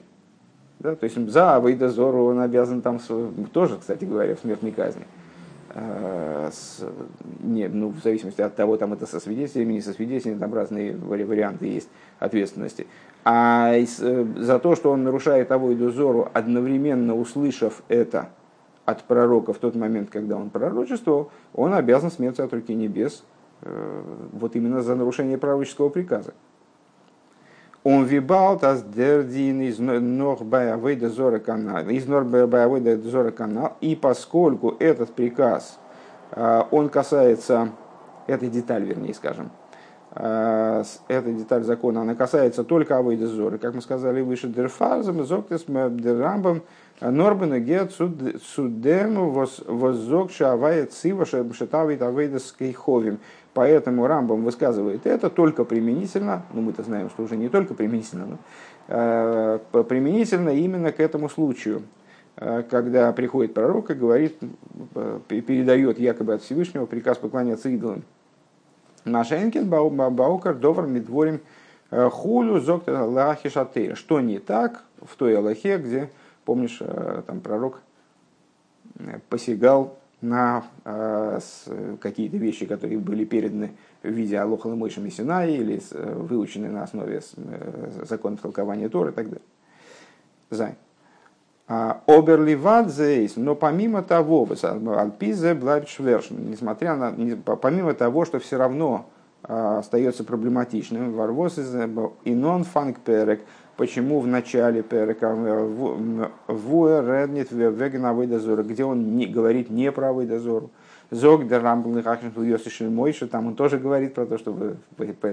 Да, 0.80 0.96
то 0.96 1.04
есть 1.04 1.18
за 1.30 1.58
Авейдозору 1.58 2.28
он 2.28 2.40
обязан 2.40 2.82
там, 2.82 3.02
тоже, 3.52 3.80
кстати 3.80 4.06
говоря, 4.06 4.38
в 4.38 4.40
смертной 4.40 4.72
казни. 4.72 5.04
А, 5.72 6.50
с, 6.52 6.84
не, 7.42 7.68
ну, 7.68 7.90
в 7.90 8.00
зависимости 8.00 8.42
от 8.42 8.56
того, 8.56 8.78
там 8.78 8.94
это 8.94 9.06
со 9.06 9.20
свидетелями, 9.20 9.74
не 9.74 9.82
со 9.82 9.94
свидетелями, 9.94 10.40
там 10.40 10.54
разные 10.54 10.96
варианты 10.96 11.68
есть 11.68 11.90
ответственности. 12.18 12.88
А 13.24 13.74
э, 13.76 13.86
за 13.86 14.60
то, 14.60 14.76
что 14.76 14.92
он 14.92 15.04
нарушает 15.04 15.52
Авойду 15.52 15.92
Зору, 15.92 16.28
одновременно 16.34 17.16
услышав 17.16 17.84
это 17.88 18.30
от 18.86 19.04
пророка 19.04 19.54
в 19.54 19.60
тот 19.60 19.76
момент, 19.76 20.10
когда 20.10 20.38
он 20.38 20.50
пророчествовал, 20.50 21.32
он 21.54 21.76
обязан 21.76 22.10
смерти 22.10 22.42
от 22.42 22.52
руки 22.52 22.74
небес, 22.74 23.24
э, 23.62 24.02
вот 24.32 24.56
именно 24.56 24.82
за 24.82 24.96
нарушение 24.96 25.38
пророческого 25.38 25.90
приказа. 25.90 26.34
Он 27.84 28.04
вибал 28.04 28.60
тас 28.60 28.84
дердин 28.84 29.62
из 29.62 29.80
нор 29.80 30.44
баявейда 30.44 31.10
зора 31.10 31.40
канал, 31.40 31.88
из 31.88 32.06
нор 32.08 32.26
баявейда 32.26 32.98
зора 33.10 33.32
канал, 33.32 33.78
и 33.80 33.96
поскольку 33.96 34.76
этот 34.80 35.14
приказ, 35.14 35.80
он 36.36 36.90
касается, 36.90 37.70
этой 38.28 38.50
деталь, 38.50 38.84
вернее, 38.84 39.14
скажем, 39.14 39.52
эта 40.12 41.32
деталь 41.32 41.64
закона, 41.64 42.02
она 42.02 42.16
касается 42.16 42.64
только 42.64 42.98
Авойда 42.98 43.28
Зоры. 43.28 43.60
Как 43.60 43.76
мы 43.76 43.82
сказали 43.82 44.22
выше, 44.22 44.48
Дерфазом, 44.48 45.24
Зоктес, 45.24 45.66
Деррамбом, 45.68 46.64
Норбена 47.00 47.60
Гет 47.60 47.92
Судем, 47.92 49.30
Воззок, 49.30 50.32
Шавая 50.32 50.88
Цива, 50.88 51.26
Шетавит 51.26 52.02
Авейда 52.02 52.40
Скейховим. 52.40 53.20
Поэтому 53.54 54.06
Рамбам 54.06 54.44
высказывает 54.44 55.06
это 55.06 55.30
только 55.30 55.64
применительно, 55.64 56.44
ну 56.54 56.62
мы-то 56.62 56.84
знаем, 56.84 57.10
что 57.10 57.24
уже 57.24 57.36
не 57.36 57.50
только 57.50 57.74
применительно, 57.74 58.26
но 58.26 58.38
э, 58.88 59.60
применительно 59.84 60.50
именно 60.50 60.92
к 60.92 61.00
этому 61.00 61.30
случаю, 61.30 61.82
э, 62.38 62.64
когда 62.70 63.12
приходит 63.12 63.56
пророк 63.56 63.90
и 63.90 63.96
говорит, 63.96 64.38
э, 64.94 65.20
передает 65.28 66.00
якобы 66.00 66.36
от 66.36 66.44
Всевышнего 66.44 66.86
приказ 66.86 67.18
поклоняться 67.18 67.70
идолам. 67.70 68.04
Машенкин 69.06 69.68
Баукар 69.68 70.54
Довар 70.56 70.86
Медворим 70.86 71.40
Хулю 71.90 72.60
Зоктер 72.60 73.02
Лахи 73.02 73.50
Шатейр. 73.50 73.96
Что 73.96 74.20
не 74.20 74.38
так 74.38 74.84
в 75.02 75.16
той 75.16 75.36
Аллахе, 75.36 75.78
где, 75.78 76.10
помнишь, 76.46 76.80
там 77.26 77.40
пророк 77.40 77.82
посягал 79.30 79.98
на 80.22 80.64
э, 80.84 81.40
какие-то 82.02 82.38
вещи, 82.38 82.66
которые 82.66 83.00
были 83.00 83.24
переданы 83.24 83.72
в 84.04 84.10
виде 84.10 84.38
Алоха 84.38 84.68
Мойша 84.70 85.00
Мессинай 85.02 85.54
или 85.54 85.82
э, 85.92 86.14
выучены 86.14 86.70
на 86.70 86.84
основе 86.84 87.22
э, 87.38 88.06
законов 88.08 88.42
толкования 88.42 88.90
Торы 88.90 89.12
и 89.12 89.14
так 89.14 89.26
далее. 89.26 89.46
Зай. 90.50 90.76
А, 91.68 92.02
Оберливадзейс, 92.08 93.36
но 93.36 93.56
помимо 93.56 94.02
того, 94.02 94.48
Альпизе 94.98 95.54
Блайбшвершн, 95.54 96.36
несмотря 96.50 96.96
на, 96.96 97.14
помимо 97.56 97.94
того, 97.94 98.26
что 98.26 98.40
все 98.40 98.58
равно 98.58 99.06
остается 99.44 100.24
проблематичным, 100.24 101.14
Варвоз 101.14 101.60
из 101.60 101.74
Инон 102.26 102.64
Фанк 102.64 103.00
Перек, 103.00 103.42
почему 103.80 104.20
в 104.20 104.28
начале 104.28 104.84
Перека 104.84 105.34
в 105.34 107.00
Реднит 107.02 107.50
Вегена 107.50 108.14
где 108.62 108.84
он 108.84 109.16
не, 109.16 109.26
говорит 109.26 109.70
не 109.70 109.90
про 109.94 110.14
дозору. 110.26 110.70
Зог 111.12 111.48
да 111.48 111.62
рамблных 111.62 112.06
ахшин 112.06 112.34
Йосиши 112.44 112.90
Мойша, 112.90 113.28
там 113.28 113.48
он 113.48 113.56
тоже 113.56 113.80
говорит 113.80 114.16
про 114.16 114.26
то, 114.26 114.38
что, 114.38 114.76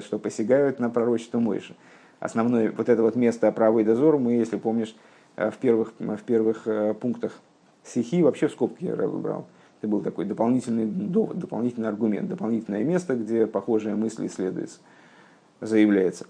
что 0.01 0.19
посягают 0.21 0.79
на 0.79 0.91
пророчество 0.91 1.41
Мойша. 1.41 1.75
Основное 2.21 2.71
вот 2.71 2.89
это 2.89 3.03
вот 3.03 3.17
место 3.17 3.51
про 3.51 3.73
дозору 3.83 4.21
мы, 4.21 4.35
если 4.35 4.59
помнишь, 4.59 4.95
э, 5.35 5.51
в 5.51 5.57
первых, 5.57 5.93
в 5.99 6.23
первых 6.23 6.69
э, 6.69 6.95
пунктах 6.95 7.33
стихи 7.83 8.23
вообще 8.23 8.47
в 8.47 8.53
скобки 8.53 8.85
я 8.85 8.95
выбрал. 8.95 9.47
Это 9.81 9.89
был 9.89 10.03
такой 10.03 10.25
дополнительный 10.25 10.87
довод, 10.87 11.37
дополнительный 11.41 11.89
аргумент, 11.89 12.29
дополнительное 12.29 12.85
место, 12.85 13.17
где 13.17 13.49
похожая 13.49 13.97
мысль 13.97 14.29
исследуется, 14.29 14.79
заявляется. 15.61 16.27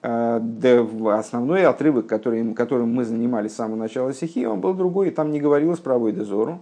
А, 0.00 0.40
основной 1.18 1.66
отрывок, 1.66 2.06
который, 2.06 2.54
которым 2.54 2.94
мы 2.94 3.04
занимались 3.04 3.52
с 3.52 3.56
самого 3.56 3.76
начала 3.76 4.12
стихи, 4.12 4.46
он 4.46 4.60
был 4.60 4.74
другой, 4.74 5.08
и 5.08 5.10
там 5.10 5.32
не 5.32 5.40
говорилось 5.40 5.80
про 5.80 5.98
Войдезору, 5.98 6.60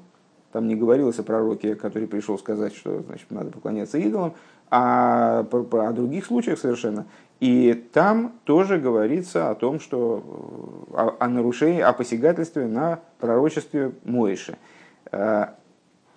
там 0.53 0.67
не 0.69 0.75
говорилось 0.75 1.19
о 1.19 1.23
пророке, 1.23 1.75
который 1.75 2.09
пришел 2.09 2.39
сказать, 2.39 2.75
что 2.75 3.03
значит, 3.03 3.31
надо 3.31 3.51
поклоняться 3.51 3.99
идолам, 3.99 4.33
а 4.71 5.47
о 5.51 5.93
других 5.93 6.25
случаях 6.25 6.59
совершенно. 6.59 7.07
И 7.39 7.75
там 7.93 8.33
тоже 8.45 8.79
говорится 8.79 9.51
о 9.51 9.55
том, 9.55 9.81
что 9.81 10.87
о, 10.93 11.17
о 11.19 11.29
нарушении, 11.29 11.83
о 11.83 11.93
посягательстве 11.93 12.67
на 12.67 13.01
пророчестве 13.19 13.93
Моиши. 14.05 14.57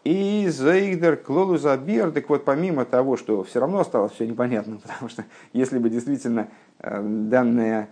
И 0.04 0.48
Зейдер 0.48 1.18
Клолу 1.18 1.58
Забир, 1.58 2.12
так 2.12 2.30
вот 2.30 2.46
помимо 2.46 2.86
того, 2.86 3.18
что 3.18 3.44
все 3.44 3.60
равно 3.60 3.80
осталось 3.80 4.14
все 4.14 4.26
непонятно, 4.26 4.78
потому 4.82 5.10
что 5.10 5.26
если 5.54 5.78
бы 5.78 5.90
действительно 5.90 6.48
э, 6.80 7.02
данное, 7.02 7.90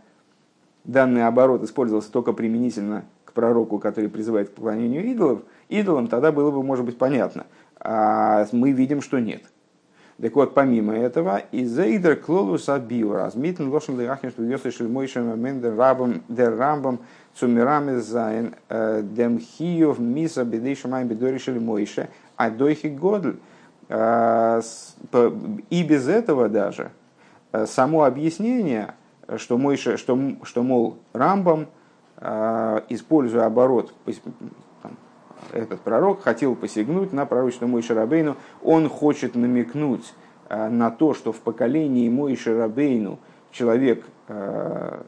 данный 0.83 1.27
оборот 1.27 1.63
использовался 1.63 2.11
только 2.11 2.33
применительно 2.33 3.05
к 3.25 3.33
пророку, 3.33 3.77
который 3.79 4.09
призывает 4.09 4.49
к 4.49 4.53
поклонению 4.53 5.05
идолов, 5.05 5.41
идолам, 5.67 6.07
тогда 6.07 6.31
было 6.31 6.49
бы, 6.49 6.63
может 6.63 6.85
быть, 6.85 6.97
понятно. 6.97 7.45
А 7.79 8.47
мы 8.51 8.71
видим, 8.71 9.01
что 9.01 9.19
нет. 9.19 9.43
Так 10.19 10.35
вот, 10.35 10.55
помимо 10.55 10.95
этого, 10.95 11.43
и 11.51 11.63
Зейдер 11.63 12.15
Клолус 12.15 12.69
Абиура, 12.69 13.25
Азмитн 13.25 13.69
Лошен 13.69 13.99
Лирахин, 13.99 14.31
что 14.31 14.43
Йосиф 14.43 14.73
Шельмойшем 14.73 15.39
Мендер 15.39 15.75
Рабам, 15.75 16.23
Дер 16.27 16.57
Рамбам, 16.57 16.99
Цумираме 17.35 17.99
Зайн, 17.99 18.55
э, 18.67 19.03
Дем 19.03 19.39
Хиев, 19.39 19.99
Миса, 19.99 20.43
Бедей 20.43 20.75
Шамай, 20.75 21.05
Бедори 21.05 21.37
Шельмойше, 21.37 22.09
а 22.35 22.49
Дойхи 22.49 22.87
Годль. 22.87 23.37
Э, 23.89 24.61
и 25.69 25.83
без 25.83 26.07
этого 26.07 26.49
даже 26.49 26.89
э, 27.51 27.67
само 27.67 28.03
объяснение, 28.03 28.95
что, 29.35 29.59
Мойше, 29.59 29.97
что, 29.97 30.17
что 30.43 30.63
мол, 30.63 30.97
Рамбам, 31.13 31.67
используя 32.89 33.45
оборот 33.45 33.93
этот 35.51 35.81
пророк 35.81 36.21
хотел 36.21 36.55
посягнуть 36.55 37.13
на 37.13 37.25
пророчество 37.25 37.67
Мой 37.67 37.81
Шарабейну. 37.81 38.37
Он 38.63 38.89
хочет 38.89 39.35
намекнуть 39.35 40.13
э, 40.49 40.69
на 40.69 40.91
то, 40.91 41.13
что 41.13 41.31
в 41.31 41.37
поколении 41.37 42.09
Мой 42.09 42.35
Шарабейну 42.35 43.19
человек, 43.51 44.05
э, 44.27 45.01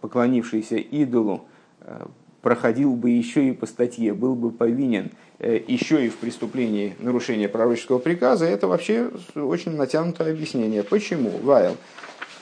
поклонившийся 0.00 0.76
идолу, 0.76 1.44
э, 1.80 2.06
проходил 2.42 2.94
бы 2.94 3.10
еще 3.10 3.48
и 3.48 3.52
по 3.52 3.66
статье, 3.66 4.14
был 4.14 4.34
бы 4.36 4.50
повинен 4.50 5.10
еще 5.40 6.04
и 6.04 6.08
в 6.08 6.16
преступлении 6.16 6.96
нарушения 6.98 7.48
пророческого 7.48 7.98
приказа, 7.98 8.44
это 8.44 8.66
вообще 8.66 9.10
очень 9.36 9.76
натянутое 9.76 10.32
объяснение. 10.32 10.82
Почему? 10.82 11.30
Вайл. 11.42 11.76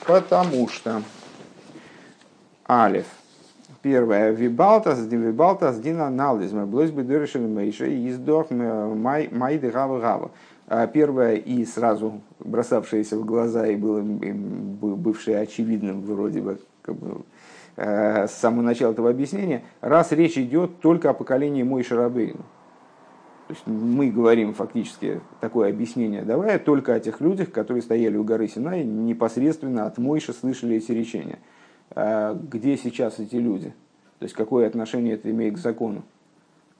Потому 0.05 0.67
что 0.69 1.03
Алиф. 2.67 3.05
Первое. 3.89 4.31
Вибалтас, 4.31 4.99
вибалтас, 4.99 5.79
дин 5.79 6.01
анализ. 6.01 6.51
Мы 6.51 6.65
блось 6.65 6.91
бы 6.91 7.03
дырышен 7.03 7.49
мейши, 7.53 7.87
издох 8.09 8.51
май 8.51 9.29
гава 9.31 10.01
гава. 10.01 10.31
Первое 10.91 11.35
и 11.35 11.63
сразу 11.63 12.19
бросавшееся 12.39 13.17
в 13.17 13.23
глаза 13.23 13.65
и 13.65 13.77
было 13.77 14.01
бывшее 14.01 15.39
очевидным 15.39 16.01
вроде 16.01 16.41
бы, 16.41 16.59
как 16.81 16.95
бы 16.95 17.21
э, 17.77 18.27
с 18.27 18.31
самого 18.31 18.61
начала 18.61 18.91
этого 18.91 19.09
объяснения, 19.09 19.63
раз 19.79 20.11
речь 20.11 20.37
идет 20.37 20.81
только 20.81 21.11
о 21.11 21.13
поколении 21.13 21.63
Мой 21.63 21.83
Шарабейну. 21.83 22.43
То 23.47 23.53
есть 23.53 23.65
мы 23.65 24.11
говорим 24.11 24.53
фактически 24.53 25.21
такое 25.39 25.69
объяснение, 25.69 26.23
давая 26.23 26.59
только 26.59 26.93
о 26.93 26.99
тех 26.99 27.21
людях, 27.21 27.53
которые 27.53 27.81
стояли 27.81 28.17
у 28.17 28.25
горы 28.25 28.49
Синай, 28.49 28.83
непосредственно 28.83 29.85
от 29.85 29.97
Мойши 29.97 30.33
слышали 30.33 30.75
эти 30.75 30.91
речения. 30.91 31.39
А 31.91 32.33
где 32.33 32.77
сейчас 32.77 33.19
эти 33.19 33.35
люди, 33.35 33.73
то 34.19 34.23
есть 34.23 34.35
какое 34.35 34.67
отношение 34.67 35.15
это 35.15 35.29
имеет 35.31 35.55
к 35.55 35.57
закону. 35.57 36.03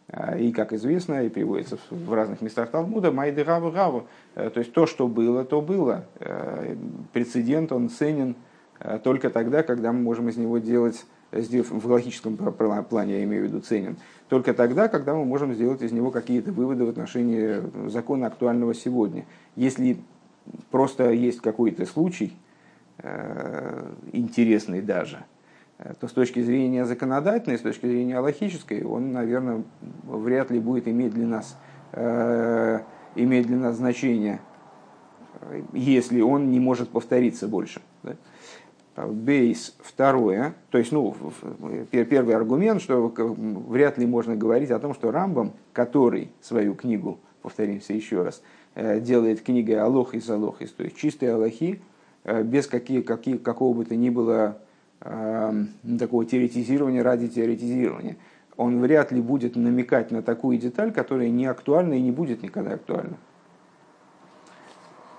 А, 0.09 0.37
и, 0.37 0.51
как 0.51 0.71
известно, 0.71 1.25
и 1.25 1.29
приводится 1.29 1.77
в 1.89 2.13
разных 2.13 2.41
местах 2.41 2.71
Талмуда, 2.71 3.11
Майды 3.11 3.43
Гаву 3.43 3.71
Гаву. 3.71 4.07
Э, 4.35 4.49
то 4.49 4.59
есть 4.59 4.71
то, 4.71 4.85
что 4.85 5.07
было, 5.07 5.43
то 5.43 5.61
было. 5.61 6.05
Э, 6.19 6.75
прецедент, 7.11 7.73
он 7.73 7.89
ценен 7.89 8.35
э, 8.79 8.99
только 9.03 9.29
тогда, 9.29 9.63
когда 9.63 9.91
мы 9.91 9.99
можем 9.99 10.29
из 10.29 10.37
него 10.37 10.59
делать, 10.59 11.05
в 11.31 11.87
логическом 11.87 12.37
плане 12.37 13.17
я 13.17 13.23
имею 13.25 13.43
в 13.43 13.47
виду 13.47 13.59
ценен, 13.59 13.97
только 14.29 14.53
тогда, 14.53 14.87
когда 14.87 15.13
мы 15.13 15.25
можем 15.25 15.53
сделать 15.53 15.81
из 15.81 15.91
него 15.91 16.09
какие-то 16.09 16.53
выводы 16.53 16.85
в 16.85 16.89
отношении 16.89 17.89
закона 17.89 18.27
актуального 18.27 18.73
сегодня. 18.73 19.25
Если 19.57 19.97
просто 20.71 21.11
есть 21.11 21.41
какой-то 21.41 21.85
случай, 21.85 22.33
интересный 24.11 24.81
даже, 24.81 25.25
э, 25.77 25.93
то 25.99 26.07
с 26.07 26.11
точки 26.11 26.41
зрения 26.41 26.85
законодательной, 26.85 27.57
с 27.57 27.61
точки 27.61 27.85
зрения 27.85 28.19
логической, 28.19 28.83
он, 28.83 29.11
наверное, 29.11 29.63
вряд 30.03 30.51
ли 30.51 30.59
будет 30.59 30.87
иметь 30.87 31.13
для 31.13 31.27
нас, 31.27 31.57
э, 31.93 32.79
иметь 33.15 33.47
для 33.47 33.57
нас 33.57 33.75
значение, 33.75 34.39
если 35.73 36.21
он 36.21 36.49
не 36.49 36.59
может 36.59 36.89
повториться 36.89 37.47
больше. 37.47 37.81
Да? 38.03 38.15
Бейс 39.05 39.77
второе, 39.79 40.55
то 40.71 40.79
есть, 40.79 40.91
ну, 40.91 41.15
первый 41.91 42.35
аргумент, 42.35 42.81
что 42.81 43.13
вряд 43.15 43.99
ли 43.99 44.07
можно 44.07 44.35
говорить 44.35 44.71
о 44.71 44.79
том, 44.79 44.95
что 44.95 45.11
Рамбам, 45.11 45.53
который 45.71 46.31
свою 46.41 46.73
книгу, 46.73 47.19
повторимся 47.43 47.93
еще 47.93 48.23
раз, 48.23 48.41
делает 48.75 49.41
книгой 49.41 49.75
Алох 49.75 50.15
из 50.15 50.27
Алохис, 50.27 50.71
то 50.71 50.83
есть 50.83 50.97
чистые 50.97 51.33
Аллахи, 51.33 51.79
Э, 51.79 51.96
без 52.25 52.67
какие, 52.67 53.01
какие, 53.01 53.37
какого 53.37 53.75
бы 53.75 53.85
то 53.85 53.95
ни 53.95 54.09
было 54.09 54.57
э, 55.01 55.63
такого 55.99 56.25
теоретизирования 56.25 57.03
ради 57.03 57.27
теоретизирования. 57.27 58.17
Он 58.57 58.81
вряд 58.81 59.11
ли 59.11 59.21
будет 59.21 59.55
намекать 59.55 60.11
на 60.11 60.21
такую 60.21 60.57
деталь, 60.57 60.91
которая 60.91 61.29
не 61.29 61.45
актуальна 61.45 61.93
и 61.93 62.01
не 62.01 62.11
будет 62.11 62.41
никогда 62.41 62.73
актуальна. 62.73 63.17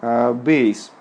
Э, 0.00 0.32
бейс. 0.32 0.92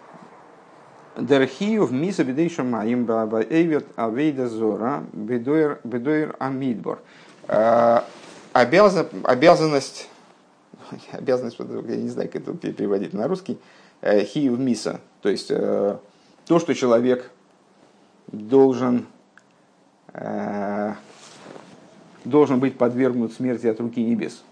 Дерхиев 1.18 1.90
миса 1.92 2.24
бедейша 2.24 2.64
маим 2.64 3.10
эйвет 3.50 3.88
авейда 3.96 4.48
зора 4.48 5.04
бедойр 5.14 6.36
амидбор. 6.38 7.00
Э, 7.48 8.02
обязанность, 8.54 9.12
обязанность, 11.12 11.58
я 11.60 11.96
не 11.98 12.10
знаю, 12.10 12.30
как 12.32 12.42
это 12.44 12.54
переводить 12.54 13.14
на 13.14 13.28
русский, 13.28 13.60
хиев 14.04 14.58
миса, 14.58 15.02
то 15.22 15.30
есть 15.30 15.48
то, 15.48 16.00
что 16.60 16.74
человек 16.74 17.32
должен, 18.28 19.06
должен 22.26 22.60
быть 22.60 22.78
подвергнут 22.78 23.34
смерти 23.34 23.68
от 23.68 23.80
руки 23.80 24.04
небес 24.04 24.44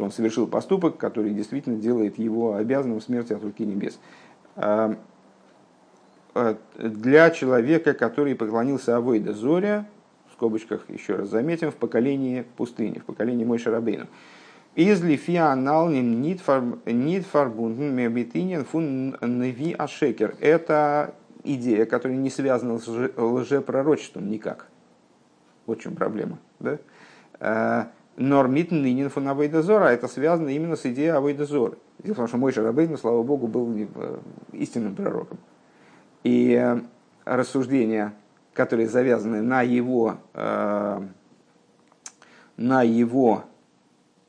что 0.00 0.04
он 0.04 0.12
совершил 0.12 0.46
поступок, 0.46 0.96
который 0.96 1.34
действительно 1.34 1.76
делает 1.76 2.18
его 2.18 2.54
обязанным 2.54 3.02
смерти 3.02 3.34
от 3.34 3.42
руки 3.42 3.66
небес. 3.66 3.98
Для 6.78 7.30
человека, 7.30 7.92
который 7.92 8.34
поклонился 8.34 8.96
Авойда 8.96 9.34
Зоря, 9.34 9.86
в 10.30 10.32
скобочках 10.32 10.88
еще 10.88 11.16
раз 11.16 11.28
заметим, 11.28 11.70
в 11.70 11.74
поколении 11.74 12.46
пустыни, 12.56 13.00
в 13.00 13.04
поколении 13.04 13.44
Мой 13.44 13.58
Шарабейну. 13.58 14.06
Из 14.80 15.02
лифианалним 15.02 16.22
нитфарбунден 16.22 17.94
мебитинен 17.94 18.64
фун 18.64 19.14
неви 19.20 19.74
ашекер. 19.74 20.36
Это 20.40 21.14
идея, 21.44 21.84
которая 21.84 22.16
не 22.16 22.30
связана 22.30 22.78
с 22.78 22.88
лжепророчеством 22.88 24.30
никак. 24.30 24.68
Вот 25.66 25.80
в 25.80 25.82
чем 25.82 25.96
проблема. 25.96 26.38
Да? 26.60 26.78
А, 27.40 27.88
Нормит 28.16 28.70
нынен 28.70 29.10
фон 29.10 29.28
Авейдозора, 29.28 29.88
это 29.88 30.08
связано 30.08 30.48
именно 30.48 30.76
с 30.76 30.86
идеей 30.86 31.10
Авейдозора. 31.10 31.74
Дело 31.98 32.14
в 32.14 32.16
том, 32.16 32.28
что 32.28 32.38
мой 32.38 32.50
Шарабейн, 32.50 32.96
слава 32.96 33.22
Богу, 33.22 33.48
был 33.48 33.70
э, 33.76 33.86
истинным 34.54 34.94
пророком. 34.94 35.36
И 36.24 36.54
э, 36.58 36.80
рассуждения, 37.26 38.14
которые 38.54 38.88
завязаны 38.88 39.42
на 39.42 39.60
его, 39.60 40.16
э, 40.32 41.02
на 42.56 42.82
его 42.82 43.44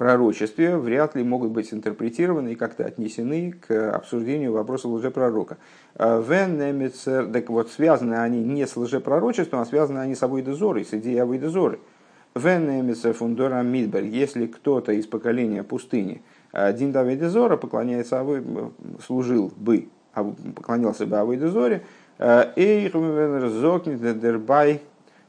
пророчестве, 0.02 0.78
вряд 0.78 1.16
ли 1.16 1.24
могут 1.24 1.52
быть 1.52 1.72
интерпретированы 1.72 2.54
и 2.54 2.56
как-то 2.56 2.86
отнесены 2.86 3.52
к 3.52 3.92
обсуждению 3.92 4.52
вопроса 4.52 4.88
лжепророка. 4.88 5.60
Вен 5.96 6.92
так 7.32 7.50
вот, 7.52 7.70
связаны 7.70 8.16
они 8.16 8.44
не 8.44 8.66
с 8.66 8.76
лжепророчеством, 8.76 9.60
а 9.60 9.66
связаны 9.66 10.00
они 10.00 10.16
с 10.16 10.24
Авойдозорой, 10.24 10.86
с 10.86 10.94
идеей 10.96 11.20
Авойдозоры. 11.20 11.78
Венемиса 12.34 13.14
фундора 13.14 13.62
Мидбер, 13.62 14.04
если 14.04 14.48
кто-то 14.48 14.92
из 14.92 15.06
поколения 15.06 15.62
пустыни, 15.62 16.24
один 16.52 16.92
Давид 16.92 17.22
Зора 17.22 17.56
поклоняется, 17.56 18.26
служил 19.06 19.54
бы, 19.56 19.90
поклонялся 20.16 21.06
бы 21.06 21.18
Авойдезоре, 21.18 21.84
Дербай 24.16 24.82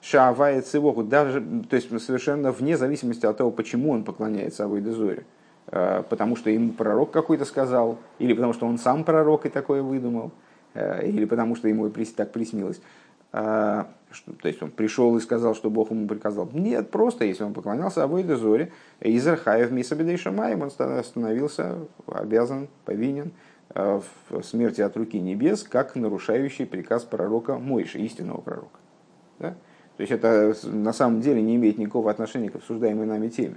Шавает 0.03 0.67
Цивоху, 0.67 1.05
даже, 1.05 1.41
то 1.41 1.77
есть 1.77 1.89
совершенно 2.05 2.53
вне 2.53 2.77
зависимости 2.77 3.25
от 3.25 3.39
того, 3.39 3.51
почему 3.51 3.93
он 3.93 4.05
поклоняется 4.05 4.65
Авойдезоре. 4.65 5.25
Потому 5.67 6.35
что 6.35 6.51
ему 6.51 6.73
пророк 6.73 7.13
какой-то 7.13 7.45
сказал, 7.45 7.99
или 8.19 8.35
потому 8.35 8.53
что 8.53 8.67
он 8.67 8.79
сам 8.79 9.05
пророк 9.05 9.47
и 9.47 9.49
такое 9.49 9.81
выдумал, 9.81 10.33
или 10.75 11.25
потому 11.25 11.55
что 11.55 11.69
ему 11.69 11.89
так 11.89 12.33
приснилось. 12.33 12.81
Что, 13.31 14.33
то 14.43 14.49
есть 14.49 14.61
он 14.63 14.71
пришел 14.73 15.17
и 15.17 15.21
сказал, 15.21 15.55
что 15.55 15.71
Бог 15.71 15.91
ему 15.91 16.07
приказал. 16.07 16.51
Нет, 16.53 16.91
просто 16.91 17.25
если 17.25 17.45
он 17.45 17.55
поклонялся 17.55 18.03
Авойде 18.03 18.37
Зоре, 18.37 18.73
из 19.01 19.27
Архаев 19.27 19.71
Мисабедей 19.71 20.19
Шамаем, 20.19 20.63
он 20.63 20.71
становился 20.71 21.79
обязан, 22.07 22.69
повинен 22.85 23.31
э, 23.75 24.01
в 24.29 24.43
смерти 24.43 24.83
от 24.83 24.97
руки 24.99 25.19
небес, 25.19 25.63
как 25.63 25.95
нарушающий 25.95 26.67
приказ 26.67 27.05
пророка 27.05 27.57
Мойши, 27.57 28.01
истинного 28.01 28.43
пророка. 28.43 28.79
Да? 29.39 29.55
То 30.03 30.05
есть 30.05 30.13
это 30.13 30.55
на 30.69 30.93
самом 30.93 31.21
деле 31.21 31.43
не 31.43 31.57
имеет 31.57 31.79
никакого 31.79 32.11
отношения 32.11 32.51
к 32.51 32.57
обсуждаемой 32.57 33.07
нами 33.07 33.29
теме. 33.29 33.57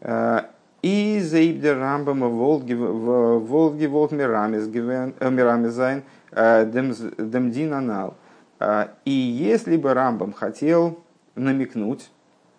Э, 0.00 0.42
и 0.82 1.20
заибдер 1.20 1.78
Рамбама 1.78 2.28
Волги 2.28 2.74
Волги 2.74 3.86
Волт 3.86 4.12
Мирамис 4.12 4.66
Мирамизайн– 4.66 6.02
Э, 6.32 6.64
Демдин 6.66 7.72
анал. 7.72 8.16
Э, 8.60 8.88
и 9.04 9.10
если 9.10 9.76
бы 9.76 9.94
Рамбам 9.94 10.32
хотел 10.32 11.00
намекнуть 11.34 12.10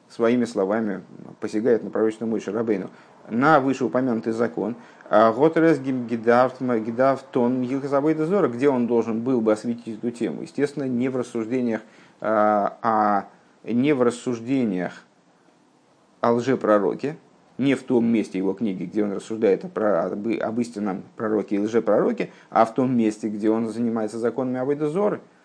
своими 0.09 0.45
словами, 0.45 1.01
посягает 1.39 1.83
на 1.83 1.89
пророчную 1.89 2.29
Мойши 2.29 2.51
Рабейну, 2.51 2.89
на 3.29 3.59
вышеупомянутый 3.59 4.33
закон, 4.33 4.75
Готерес 5.09 5.79
Гидавтон 5.79 7.61
Гилхазабайда 7.61 8.47
где 8.47 8.69
он 8.69 8.87
должен 8.87 9.21
был 9.21 9.41
бы 9.41 9.51
осветить 9.51 9.97
эту 9.97 10.11
тему. 10.11 10.41
Естественно, 10.41 10.83
не 10.83 11.09
в 11.09 11.17
рассуждениях, 11.17 11.81
а 12.21 13.27
не 13.63 13.93
в 13.93 14.01
рассуждениях 14.01 15.03
о 16.21 16.33
лжепророке, 16.33 17.17
не 17.57 17.75
в 17.75 17.83
том 17.83 18.05
месте 18.05 18.37
его 18.37 18.53
книги, 18.53 18.85
где 18.85 19.03
он 19.03 19.11
рассуждает 19.11 19.65
о, 19.65 20.05
об, 20.05 20.27
об 20.27 20.59
истинном 20.59 21.03
пророке 21.17 21.57
и 21.57 21.59
лжепророке, 21.59 22.31
а 22.49 22.65
в 22.65 22.73
том 22.73 22.95
месте, 22.95 23.27
где 23.27 23.49
он 23.49 23.69
занимается 23.69 24.17
законами 24.17 24.59
Авойдозоры. 24.59 25.17
Э, 25.17 25.38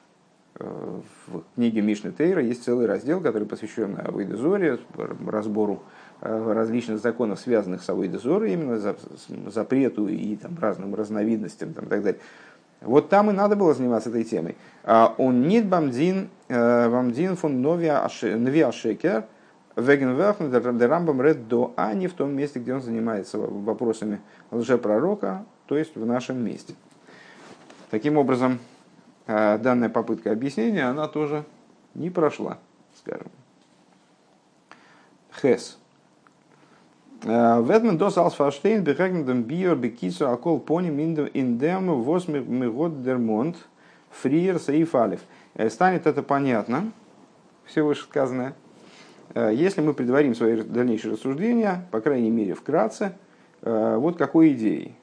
в 0.56 1.42
книге 1.56 1.80
Мишны 1.80 2.12
Тейра 2.12 2.42
есть 2.42 2.64
целый 2.64 2.86
раздел, 2.86 3.20
который 3.20 3.46
посвящен 3.46 3.98
Авойдозоре, 4.04 4.78
разбору 5.26 5.82
э, 6.20 6.52
различных 6.52 7.00
законов, 7.00 7.40
связанных 7.40 7.82
с 7.82 7.90
Авойдозорой, 7.90 8.52
именно 8.52 8.94
запрету 9.48 10.06
и 10.06 10.36
там, 10.36 10.56
разным 10.60 10.94
разновидностям 10.94 11.72
там, 11.72 11.86
и 11.86 11.88
так 11.88 12.02
далее. 12.02 12.20
Вот 12.82 13.08
там 13.08 13.30
и 13.30 13.32
надо 13.32 13.56
было 13.56 13.74
заниматься 13.74 14.10
этой 14.10 14.24
темой. 14.24 14.56
А 14.84 15.14
он 15.18 15.42
нит 15.48 15.66
бамдин, 15.66 16.28
э, 16.48 16.88
бамдин 16.88 17.34
фон 17.34 17.60
нови 17.60 17.86
ашекер, 17.86 19.24
Вегенверхн 19.76 20.54
Рамбам 20.84 21.20
Ред 21.20 21.48
до, 21.48 21.74
а 21.76 21.94
не 21.94 22.06
в 22.06 22.12
том 22.12 22.32
месте, 22.32 22.60
где 22.60 22.74
он 22.74 22.80
занимается 22.80 23.38
вопросами 23.38 24.20
лжепророка, 24.52 25.44
то 25.66 25.76
есть 25.76 25.96
в 25.96 26.06
нашем 26.06 26.44
месте. 26.44 26.74
Таким 27.90 28.16
образом, 28.16 28.60
данная 29.26 29.88
попытка 29.88 30.32
объяснения, 30.32 30.84
она 30.84 31.08
тоже 31.08 31.44
не 31.94 32.10
прошла, 32.10 32.58
скажем. 32.96 33.28
Хес. 35.40 35.78
Э, 37.24 37.62
Ведмен 37.62 37.96
дос 37.96 38.18
алсфаштейн 38.18 38.82
бехегнедем 38.84 39.42
биор 39.42 39.76
бекису 39.76 40.28
акол 40.28 40.60
поним 40.60 40.98
индем 40.98 42.02
восьмигод 42.02 43.02
дермонт 43.02 43.56
фриер 44.10 44.58
саиф 44.58 44.94
алиф. 44.94 45.20
Э, 45.54 45.70
станет 45.70 46.06
это 46.06 46.22
понятно, 46.22 46.92
все 47.64 47.82
вышесказанное, 47.82 48.54
Э, 49.34 49.50
если 49.52 49.80
мы 49.80 49.94
предварим 49.94 50.34
свои 50.34 50.62
дальнейшие 50.62 51.14
рассуждения, 51.14 51.86
по 51.90 52.00
крайней 52.00 52.30
мере 52.30 52.54
вкратце, 52.54 53.16
вот 53.62 54.18
какой 54.18 54.52
идеей. 54.52 54.94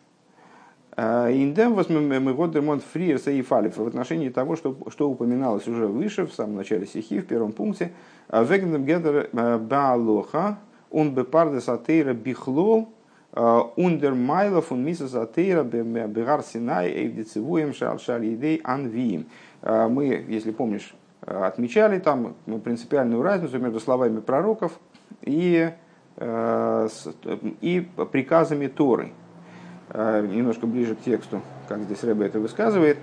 Э, 1.02 1.32
Индем 1.34 1.74
возьмем 1.74 2.80
фриерса 2.94 3.32
и 3.32 3.42
фалиф 3.42 3.78
в 3.78 3.88
отношении 3.88 4.30
того, 4.30 4.56
что, 4.56 4.78
что 4.90 5.10
упоминалось 5.10 5.68
уже 5.68 5.88
выше, 5.88 6.28
в 6.28 6.34
самом 6.34 6.58
начале 6.58 6.86
стихи, 6.86 7.20
в 7.20 7.26
первом 7.26 7.54
пункте. 7.54 7.92
Вегнем 8.32 8.86
гедер 8.86 9.30
баалоха, 9.34 10.60
он 10.92 11.16
бепарде 11.16 11.60
сатейра 11.60 12.14
бихлол, 12.14 12.90
ундер 13.34 14.14
майлов 14.14 14.72
он 14.72 14.86
миса 14.86 15.08
сатейра 15.08 15.64
бегар 15.64 16.44
синай 16.44 16.92
эйвдицевуем 16.92 17.74
шал 17.74 17.98
шал 17.98 18.22
идей 18.22 18.62
анвиим. 18.64 19.26
Мы, 19.64 20.24
если 20.28 20.52
помнишь, 20.52 20.94
отмечали 21.22 21.98
там 22.00 22.36
ну, 22.46 22.60
принципиальную 22.60 23.24
разницу 23.24 23.58
между 23.58 23.80
словами 23.80 24.20
пророков 24.20 24.80
и, 25.24 25.72
э, 26.18 26.88
и 27.62 27.88
приказами 28.12 28.68
Торы. 28.68 29.12
Э, 29.94 30.26
немножко 30.26 30.68
ближе 30.68 30.96
к 30.96 31.02
тексту, 31.02 31.42
как 31.68 31.82
здесь 31.82 32.04
Рэбе 32.04 32.26
это 32.26 32.40
высказывает. 32.40 32.98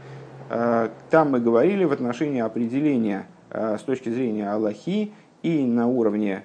Э, 0.51 0.89
там 1.11 1.31
мы 1.33 1.41
говорили 1.41 1.85
в 1.85 1.93
отношении 1.93 2.41
определения 2.41 3.27
с 3.51 3.81
точки 3.81 4.11
зрения 4.11 4.51
Аллахи 4.53 5.15
и 5.43 5.65
на 5.65 5.87
уровне 5.87 6.45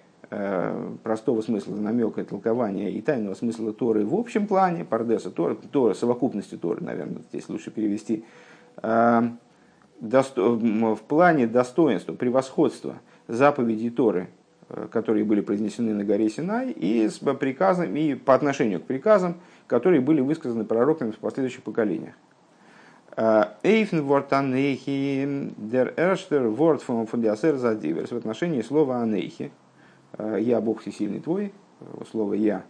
простого 1.03 1.41
смысла 1.41 1.75
намека 1.75 2.21
и 2.21 2.23
толкования 2.23 2.89
и 2.89 3.01
тайного 3.01 3.33
смысла 3.35 3.73
Торы 3.73 4.05
в 4.05 4.15
общем 4.15 4.47
плане, 4.47 4.85
пардеса 4.85 5.29
Торы, 5.29 5.55
Торы 5.55 5.95
совокупности 5.95 6.55
Торы, 6.55 6.81
наверное, 6.81 7.21
здесь 7.29 7.49
лучше 7.49 7.71
перевести, 7.71 8.23
в 10.03 10.99
плане 11.07 11.47
достоинства, 11.47 12.13
превосходства 12.13 12.95
заповедей 13.27 13.89
Торы, 13.89 14.27
э, 14.69 14.87
которые 14.91 15.23
были 15.23 15.41
произнесены 15.41 15.93
на 15.93 16.03
горе 16.03 16.29
Синай, 16.29 16.71
и, 16.71 17.07
с 17.07 17.19
приказом, 17.19 17.95
и 17.95 18.15
по 18.15 18.35
отношению 18.35 18.81
к 18.81 18.83
приказам, 18.83 19.35
которые 19.67 20.01
были 20.01 20.21
высказаны 20.21 20.65
пророками 20.65 21.11
в 21.11 21.17
последующих 21.17 21.63
поколениях. 21.63 22.13
Э, 23.15 23.45
Эйфн 23.63 24.01
вортанейхи 24.01 25.51
дер 25.57 25.93
эрштер 25.97 26.47
ворт 26.47 26.81
фундиасер 26.81 27.55
задиверс 27.55 28.11
в 28.11 28.17
отношении 28.17 28.61
слова 28.61 29.01
анейхи. 29.01 29.51
Э, 30.17 30.37
я 30.39 30.61
Бог 30.61 30.81
всесильный 30.81 31.19
твой, 31.19 31.53
слово 32.11 32.33
я 32.33 32.63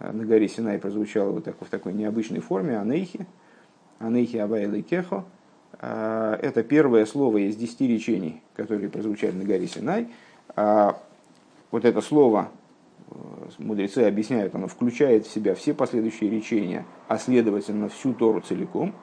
на 0.00 0.24
горе 0.24 0.48
Синай 0.48 0.78
прозвучало 0.78 1.30
вот 1.30 1.44
так, 1.44 1.54
в 1.60 1.68
такой 1.68 1.92
необычной 1.92 2.40
форме, 2.40 2.78
анейхи, 2.78 3.26
анейхи 4.00 4.38
абайлы 4.38 4.82
кехо, 4.82 5.24
это 5.80 6.64
первое 6.66 7.06
слово 7.06 7.48
из 7.48 7.56
десяти 7.56 7.86
речений, 7.86 8.42
которые 8.56 8.88
прозвучали 8.88 9.32
на 9.32 9.44
горе 9.44 9.66
Синай. 9.66 10.08
А, 10.56 10.96
вот 11.70 11.84
это 11.84 12.00
слово 12.00 12.48
мудрецы 13.58 14.00
объясняют, 14.00 14.54
оно 14.54 14.66
включает 14.66 15.26
в 15.26 15.32
себя 15.32 15.54
все 15.54 15.74
последующие 15.74 16.30
речения, 16.30 16.84
а 17.08 17.18
следовательно 17.18 17.88
всю 17.88 18.14
Тору 18.14 18.40
целиком. 18.40 18.94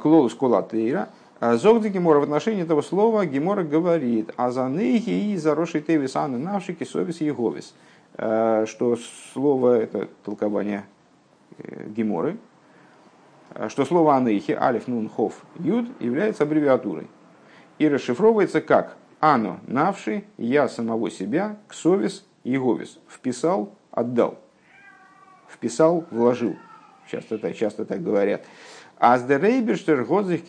Клоус 0.00 0.34
колатейра. 0.34 1.10
Зогда 1.40 1.90
Гемора 1.90 2.20
в 2.20 2.22
отношении 2.22 2.62
этого 2.62 2.80
слова 2.80 3.26
Гемора 3.26 3.62
говорит, 3.62 4.32
а 4.36 4.50
за 4.50 4.68
нейхи 4.68 5.10
и 5.10 5.36
заросший 5.36 5.82
тевис 5.82 6.16
анны 6.16 6.38
навшики 6.38 6.84
совес 6.84 7.20
еговис. 7.20 7.74
Что 8.14 8.96
слово, 9.34 9.80
это 9.80 10.08
толкование 10.24 10.86
Геморы, 11.58 12.38
что 13.68 13.84
слово 13.84 14.16
анейхи, 14.16 14.52
алиф, 14.52 14.88
нун, 14.88 15.10
хов, 15.10 15.44
юд, 15.58 15.88
является 16.00 16.44
аббревиатурой. 16.44 17.06
И 17.78 17.86
расшифровывается 17.86 18.62
как 18.62 18.96
«Ано, 19.20 19.60
навши, 19.66 20.24
я 20.38 20.68
самого 20.68 21.10
себя, 21.10 21.58
ксовис, 21.68 22.24
еговис». 22.50 22.98
Вписал, 23.08 23.74
отдал. 23.90 24.38
Вписал, 25.48 26.04
вложил. 26.10 26.56
Часто 27.10 27.38
так, 27.38 27.56
часто 27.56 27.84
так 27.84 28.02
говорят. 28.02 28.44
А 28.98 29.18
с 29.18 29.24
дерейбештер 29.24 30.04
годзих 30.04 30.42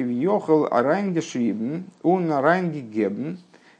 арайнге 0.72 1.22
шибн, 1.22 1.84
он 2.02 2.32
арайнге 2.32 2.80
гебн, 2.80 3.38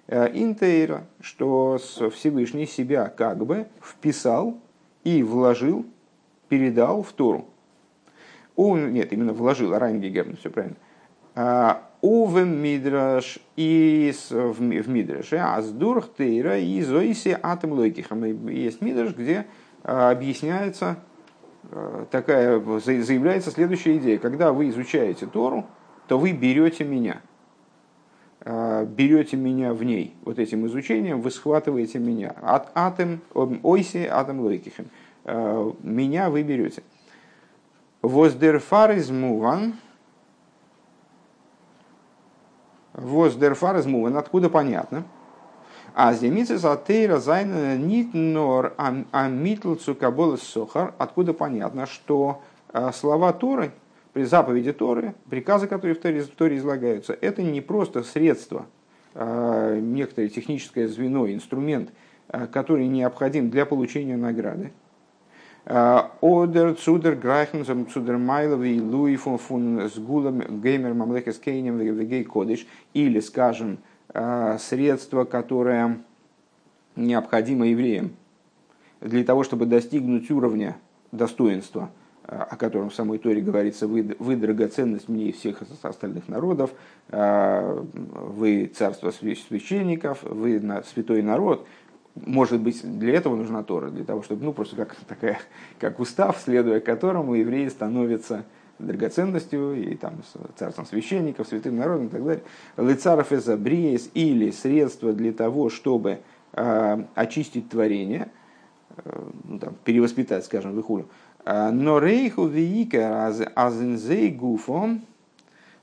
э, 0.08 0.30
интейра, 0.34 1.06
что 1.22 1.80
Всевышний 2.14 2.66
себя 2.66 3.08
как 3.08 3.46
бы 3.46 3.68
вписал 3.82 4.60
и 5.04 5.24
вложил, 5.24 5.86
передал 6.50 7.02
в 7.02 7.14
Тору. 7.14 7.48
Он, 8.56 8.92
нет, 8.92 9.14
именно 9.14 9.34
вложил, 9.34 9.74
арайнге 9.74 10.10
гебн, 10.10 10.36
все 10.36 10.50
правильно. 10.50 10.78
Увем 12.02 12.62
мидраш 12.62 13.40
и 13.56 14.14
в 14.30 14.90
мидраше, 14.90 15.38
а 15.38 15.62
с 15.62 15.74
тейра 16.18 16.60
и 16.60 16.82
зоиси 16.82 17.38
атом 17.42 17.74
логихам. 17.74 18.48
Есть 18.48 18.82
мидраш, 18.82 19.16
где 19.16 19.48
а, 19.84 20.12
объясняется 20.12 20.98
Э, 21.70 22.06
такая, 22.12 22.60
заявляется 22.80 23.52
следующая 23.52 23.98
идея. 23.98 24.18
Когда 24.20 24.54
вы 24.54 24.70
изучаете 24.70 25.26
Тору, 25.26 25.66
то 26.08 26.18
вы 26.18 26.32
берете 26.32 26.84
меня. 26.84 27.22
Э, 28.42 28.86
берете 28.86 29.38
меня 29.38 29.74
в 29.74 29.84
ней. 29.84 30.16
Вот 30.24 30.40
этим 30.40 30.66
изучением 30.68 31.22
вы 31.22 31.32
схватываете 31.32 32.00
меня. 32.00 32.34
От 32.42 32.70
атом, 32.76 33.22
ойси, 33.34 34.08
атом 34.10 34.40
лойкихем. 34.42 34.88
Э, 35.26 35.72
меня 35.84 36.30
вы 36.30 36.44
берете. 36.44 36.84
וואס 38.02 38.38
דערפאר 38.38 38.92
איז 38.92 39.10
מובן. 39.10 39.74
וואס 42.98 43.30
דערפאר 43.30 43.78
איז 43.78 43.86
מובן. 43.86 44.18
Откуда 44.18 44.50
понятно? 44.50 45.06
А 45.94 46.14
земица 46.14 46.58
затейра 46.58 47.18
зайна 47.18 47.78
нит 47.78 48.14
нор 48.14 48.74
амитл 48.78 49.76
цукабол 49.76 50.38
сохар. 50.38 50.94
Откуда 50.98 51.34
понятно, 51.34 51.86
что 51.86 52.42
а, 52.74 52.92
слова 52.92 53.34
Торы, 53.34 53.72
при 54.14 54.24
заповеди 54.24 54.74
Торы, 54.74 55.14
приказы, 55.30 55.68
которые 55.68 55.96
в 55.96 56.00
Торе, 56.00 56.22
в 56.22 56.30
Торе 56.30 56.58
излагаются, 56.58 57.18
это 57.20 57.42
не 57.42 57.62
просто 57.62 58.04
средство, 58.04 58.66
а, 59.14 59.80
некоторое 59.80 60.30
техническое 60.30 60.88
звено, 60.88 61.32
инструмент, 61.32 61.92
а, 62.28 62.48
который 62.48 62.88
необходим 62.88 63.50
для 63.50 63.66
получения 63.66 64.18
награды. 64.18 64.72
Одер, 65.70 66.76
Цудер, 66.76 67.16
Грайхензом, 67.16 67.90
Цудер 67.90 68.18
Майлови, 68.18 68.82
Луи 68.82 69.16
фон 69.18 69.38
фун 69.38 69.90
Сгулом, 69.90 70.62
Геймер, 70.62 70.94
Мамлекес 70.94 71.40
Кейнем, 71.40 71.78
Вегей 71.78 72.24
Кодыш, 72.24 72.66
или, 72.94 73.20
скажем, 73.20 73.80
Э, 74.14 74.58
средство, 74.60 75.26
которое 75.26 76.00
необходимо 76.96 77.68
евреям 77.68 78.12
для 79.02 79.24
того, 79.24 79.44
чтобы 79.44 79.66
достигнуть 79.66 80.32
уровня 80.32 80.78
достоинства, 81.12 81.92
э, 82.24 82.36
о 82.36 82.56
котором 82.56 82.90
в 82.90 82.96
самой 82.96 83.18
Торе 83.18 83.42
говорится, 83.42 83.86
вы, 83.86 84.16
вы 84.18 84.38
драгоценность 84.38 85.10
мне 85.10 85.26
и 85.26 85.32
всех 85.34 85.62
остальных 85.84 86.30
народов, 86.30 86.72
э, 87.10 87.84
вы 87.94 88.72
царство 88.74 89.12
священников, 89.12 90.24
вы 90.24 90.62
святой 90.92 91.22
народ. 91.22 91.68
Может 92.26 92.60
быть, 92.62 92.82
для 93.00 93.16
этого 93.16 93.36
нужна 93.36 93.64
Тора, 93.64 93.90
для 93.90 94.04
того, 94.04 94.24
чтобы, 94.24 94.44
ну, 94.44 94.54
просто 94.54 94.76
как, 94.76 94.96
такая, 95.08 95.40
как 95.80 96.00
устав, 96.00 96.38
следуя 96.44 96.80
которому 96.80 97.36
евреи 97.36 97.68
становятся 97.68 98.46
драгоценностью 98.80 99.74
и 99.74 99.96
там, 99.96 100.22
царством 100.56 100.86
священников, 100.86 101.48
святым 101.48 101.78
народом 101.78 102.08
и 102.08 102.10
так 102.10 102.24
далее. 102.24 102.44
Лицаров 102.78 103.32
из 103.32 104.10
или 104.14 104.52
средства 104.52 105.14
для 105.14 105.34
того, 105.34 105.70
чтобы 105.70 106.20
э, 106.54 107.04
очистить 107.16 107.70
творение, 107.70 108.30
э, 108.98 109.24
ну, 109.46 109.60
там, 109.60 109.76
перевоспитать, 109.84 110.46
скажем, 110.46 110.74
выхулю. 110.74 111.08
А, 111.46 111.72
но 111.72 112.00
рейху 112.00 112.46
виика 112.46 113.28
азензей 113.56 114.30
гуфом 114.30 115.02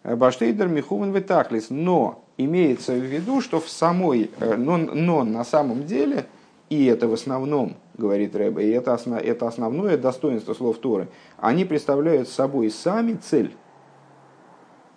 баштейдер 0.05 0.69
михувен 0.69 1.13
ветахлис. 1.13 1.71
Но 1.71 2.24
имеется 2.37 2.93
в 2.93 3.03
виду, 3.03 3.41
что 3.41 3.61
в 3.61 3.69
самой, 3.69 4.31
э, 4.41 4.57
но, 4.57 4.77
но 4.77 5.25
на 5.25 5.45
самом 5.45 5.85
деле, 5.87 6.27
и 6.69 6.87
это 6.87 7.09
в 7.09 7.13
основном 7.13 7.77
говорит 7.97 8.35
Рэбе, 8.35 8.69
и 8.69 8.71
это, 8.71 8.95
основ, 8.95 9.21
это 9.21 9.47
основное 9.47 9.97
достоинство 9.97 10.55
слов 10.55 10.79
Торы. 10.79 11.09
Они 11.39 11.65
представляют 11.65 12.29
собой 12.29 12.71
сами 12.71 13.15
цель. 13.15 13.55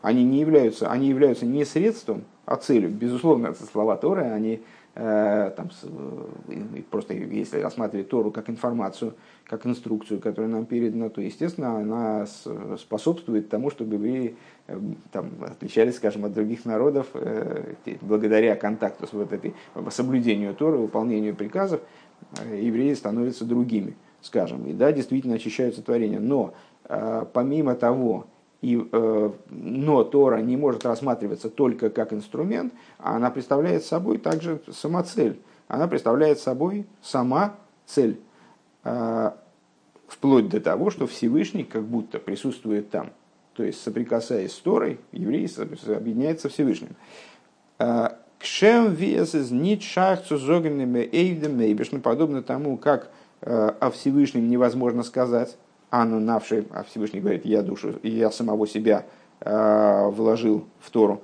Они 0.02 0.24
не 0.24 0.40
являются, 0.40 0.90
они 0.90 1.08
являются 1.08 1.46
не 1.46 1.66
средством, 1.66 2.24
а 2.46 2.56
целью. 2.56 2.90
Безусловно, 2.90 3.48
это 3.48 3.66
слова 3.66 3.98
Торы, 3.98 4.24
они 4.24 4.62
там, 5.56 5.70
э, 6.50 6.82
просто 6.90 7.14
если 7.14 7.60
рассматривать 7.60 8.10
Тору 8.10 8.32
как 8.32 8.50
информацию, 8.50 9.14
как 9.46 9.66
инструкцию, 9.66 10.20
которая 10.20 10.50
нам 10.50 10.66
передана, 10.66 11.10
то, 11.10 11.22
естественно, 11.22 11.78
она 11.78 12.26
способствует 12.78 13.50
тому, 13.50 13.70
чтобы 13.70 13.98
вы 13.98 14.36
э, 14.68 14.80
там, 15.12 15.32
отличались, 15.42 15.98
скажем, 15.98 16.26
от 16.26 16.34
других 16.34 16.66
народов 16.66 17.08
э, 17.14 17.76
благодаря 18.02 18.56
контакту 18.56 19.08
с 19.08 19.14
вот 19.14 19.32
этой 19.32 19.54
соблюдению 19.90 20.56
Торы, 20.56 20.78
выполнению 20.78 21.36
приказов, 21.36 21.82
Э, 22.40 22.60
евреи 22.60 22.94
становятся 22.94 23.46
другими, 23.46 23.96
скажем. 24.22 24.66
И 24.68 24.74
да, 24.74 24.92
действительно 24.92 25.36
очищаются 25.36 25.82
творения. 25.82 26.20
Но 26.20 26.54
э, 26.86 27.26
помимо 27.32 27.76
того, 27.76 28.28
и, 28.62 28.88
э, 28.92 29.32
но 29.50 30.04
Тора 30.04 30.38
не 30.38 30.58
может 30.58 30.86
рассматриваться 30.86 31.50
только 31.50 31.90
как 31.90 32.14
инструмент, 32.14 32.74
а 32.98 33.16
она 33.16 33.30
представляет 33.30 33.84
собой 33.84 34.18
также 34.18 34.62
самоцель. 34.72 35.40
Она 35.68 35.88
представляет 35.88 36.40
собой 36.40 36.86
сама 37.02 37.56
цель. 37.86 38.20
Вплоть 40.08 40.48
до 40.48 40.62
того, 40.62 40.90
что 40.92 41.08
Всевышний 41.08 41.66
как 41.66 41.84
будто 41.84 42.20
присутствует 42.20 42.90
там. 42.90 43.10
То 43.54 43.64
есть, 43.64 43.84
соприкасаясь 43.84 44.54
с 44.54 44.60
Торой, 44.60 45.00
евреи 45.12 45.50
объединяются 45.94 46.48
Всевышним. 46.48 46.96
Кшем 48.40 48.94
весес 48.94 49.50
нит 49.52 49.82
шахцу 49.82 50.38
зогенными 50.38 51.00
эйвдем 51.12 52.02
подобно 52.02 52.44
тому, 52.44 52.78
как 52.78 53.10
э, 53.42 53.72
о 53.80 53.90
Всевышнем 53.90 54.48
невозможно 54.48 55.04
сказать, 55.04 55.58
Анну 55.90 56.20
навший, 56.20 56.68
а 56.72 56.84
Всевышний 56.84 57.22
говорит, 57.22 57.46
я 57.46 57.62
душу, 57.62 57.96
я 58.04 58.30
самого 58.32 58.68
себя 58.68 59.06
э, 59.40 60.10
вложил 60.10 60.66
в 60.80 60.92
Тору. 60.92 61.22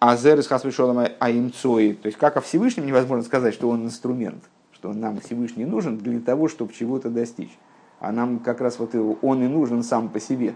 А 0.00 0.16
зерес 0.16 0.48
хасвишолом 0.48 1.06
аимцои, 1.20 1.92
то 1.92 2.06
есть 2.06 2.18
как 2.18 2.36
о 2.36 2.40
Всевышнем 2.40 2.86
невозможно 2.86 3.24
сказать, 3.24 3.54
что 3.54 3.68
он 3.68 3.84
инструмент, 3.84 4.42
что 4.72 4.92
нам 4.92 5.20
Всевышний 5.20 5.64
нужен 5.64 5.98
для 5.98 6.18
того, 6.20 6.48
чтобы 6.48 6.72
чего-то 6.72 7.08
достичь. 7.08 7.56
А 8.00 8.10
нам 8.10 8.40
как 8.40 8.60
раз 8.60 8.80
вот 8.80 8.96
он 9.22 9.44
и 9.44 9.46
нужен 9.46 9.84
сам 9.84 10.08
по 10.08 10.18
себе. 10.18 10.54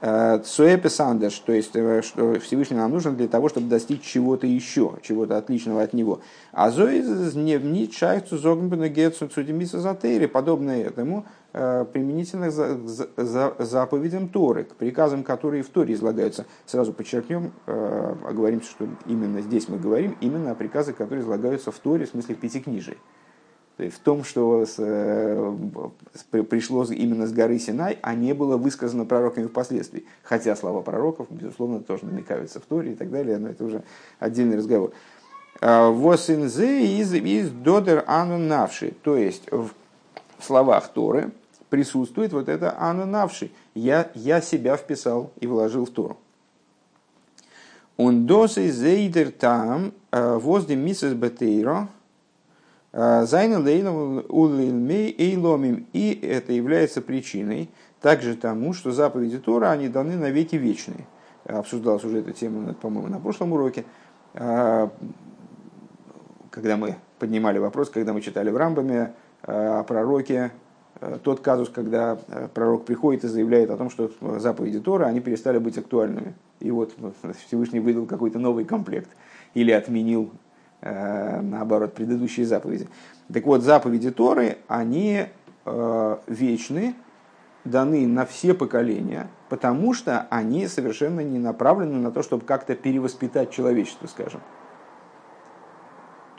Цуэпесандеш, 0.00 1.36
то 1.40 1.52
есть 1.52 1.74
э, 1.74 2.02
что 2.02 2.38
Всевышний 2.38 2.76
нам 2.76 2.92
нужен 2.92 3.16
для 3.16 3.26
того, 3.26 3.48
чтобы 3.48 3.66
достичь 3.66 4.02
чего-то 4.02 4.46
еще, 4.46 4.92
чего-то 5.02 5.36
отличного 5.36 5.82
от 5.82 5.92
него. 5.92 6.20
А 6.52 6.70
зоиз 6.70 7.34
не 7.34 7.58
затейри, 9.80 10.26
подобное 10.26 10.84
этому, 10.84 11.26
э, 11.52 11.84
применительно 11.92 12.52
за, 12.52 13.54
заповедям 13.58 14.28
Торы, 14.28 14.64
к 14.64 14.76
приказам, 14.76 15.24
которые 15.24 15.64
в 15.64 15.68
Торе 15.68 15.94
излагаются. 15.94 16.46
Сразу 16.66 16.92
подчеркнем, 16.92 17.52
э, 17.66 18.14
оговоримся, 18.24 18.70
что 18.70 18.86
именно 19.06 19.40
здесь 19.42 19.68
мы 19.68 19.78
говорим 19.78 20.16
именно 20.20 20.52
о 20.52 20.54
приказах, 20.54 20.94
которые 20.94 21.24
излагаются 21.24 21.72
в 21.72 21.78
Торе, 21.80 22.06
в 22.06 22.10
смысле 22.10 22.36
в 22.36 22.38
в 23.78 23.98
том, 24.00 24.24
что 24.24 24.66
с, 24.66 24.74
э, 24.78 25.54
пришло 26.50 26.84
именно 26.84 27.26
с 27.28 27.32
горы 27.32 27.58
Синай, 27.60 27.98
а 28.02 28.14
не 28.14 28.34
было 28.34 28.56
высказано 28.56 29.04
пророками 29.04 29.46
впоследствии. 29.46 30.04
Хотя 30.24 30.56
слова 30.56 30.82
пророков, 30.82 31.28
безусловно, 31.30 31.80
тоже 31.80 32.04
намекаются 32.04 32.58
в 32.58 32.64
Торе 32.64 32.92
и 32.92 32.94
так 32.96 33.10
далее, 33.10 33.38
но 33.38 33.48
это 33.48 33.64
уже 33.64 33.84
отдельный 34.18 34.56
разговор. 34.56 34.92
А, 35.60 35.90
Восинзе 35.90 36.98
из, 36.98 37.14
из 37.14 37.50
додер 37.50 38.02
ану 38.08 38.36
навши. 38.36 38.94
То 39.02 39.16
есть 39.16 39.48
в 39.50 39.70
словах 40.40 40.88
Торы 40.88 41.30
присутствует 41.70 42.32
вот 42.32 42.48
это 42.48 42.74
ану 42.80 43.06
навши. 43.06 43.50
Я, 43.74 44.10
я 44.14 44.40
себя 44.40 44.76
вписал 44.76 45.30
и 45.38 45.46
вложил 45.46 45.86
в 45.86 45.90
Тору. 45.90 46.16
Он 47.96 48.26
досы 48.26 48.70
зейдер 48.70 49.32
там 49.32 49.92
э, 50.12 50.36
возле 50.36 50.76
миссис 50.76 51.14
Бетейро 51.14 51.88
Зайнел 52.92 53.66
эйломим. 53.66 54.26
И 55.92 56.18
это 56.22 56.52
является 56.52 57.02
причиной 57.02 57.70
также 58.00 58.36
тому, 58.36 58.72
что 58.72 58.92
заповеди 58.92 59.38
Тора, 59.38 59.70
они 59.70 59.88
даны 59.88 60.16
на 60.16 60.30
веки 60.30 60.56
вечные. 60.56 61.06
Обсуждалась 61.44 62.04
уже 62.04 62.18
эта 62.18 62.32
тема, 62.32 62.74
по-моему, 62.74 63.08
на 63.08 63.18
прошлом 63.18 63.52
уроке, 63.52 63.84
когда 66.50 66.76
мы 66.76 66.96
поднимали 67.18 67.58
вопрос, 67.58 67.90
когда 67.90 68.12
мы 68.12 68.20
читали 68.20 68.50
в 68.50 68.56
Рамбаме 68.56 69.12
о 69.42 69.82
пророке, 69.84 70.50
тот 71.22 71.40
казус, 71.40 71.68
когда 71.68 72.18
пророк 72.54 72.84
приходит 72.84 73.24
и 73.24 73.28
заявляет 73.28 73.70
о 73.70 73.76
том, 73.76 73.88
что 73.88 74.10
заповеди 74.38 74.80
Тора, 74.80 75.06
они 75.06 75.20
перестали 75.20 75.58
быть 75.58 75.78
актуальными. 75.78 76.34
И 76.60 76.70
вот 76.70 76.92
Всевышний 77.46 77.80
выдал 77.80 78.04
какой-то 78.06 78.38
новый 78.38 78.64
комплект 78.64 79.08
или 79.54 79.70
отменил 79.70 80.30
наоборот, 80.80 81.94
предыдущие 81.94 82.46
заповеди. 82.46 82.88
Так 83.32 83.44
вот, 83.44 83.62
заповеди 83.62 84.10
Торы, 84.10 84.58
они 84.68 85.26
э, 85.64 86.16
вечны, 86.26 86.94
даны 87.64 88.06
на 88.06 88.24
все 88.24 88.54
поколения, 88.54 89.28
потому 89.48 89.92
что 89.92 90.26
они 90.30 90.66
совершенно 90.66 91.20
не 91.20 91.38
направлены 91.38 91.98
на 91.98 92.10
то, 92.10 92.22
чтобы 92.22 92.44
как-то 92.44 92.74
перевоспитать 92.74 93.50
человечество, 93.50 94.06
скажем. 94.06 94.40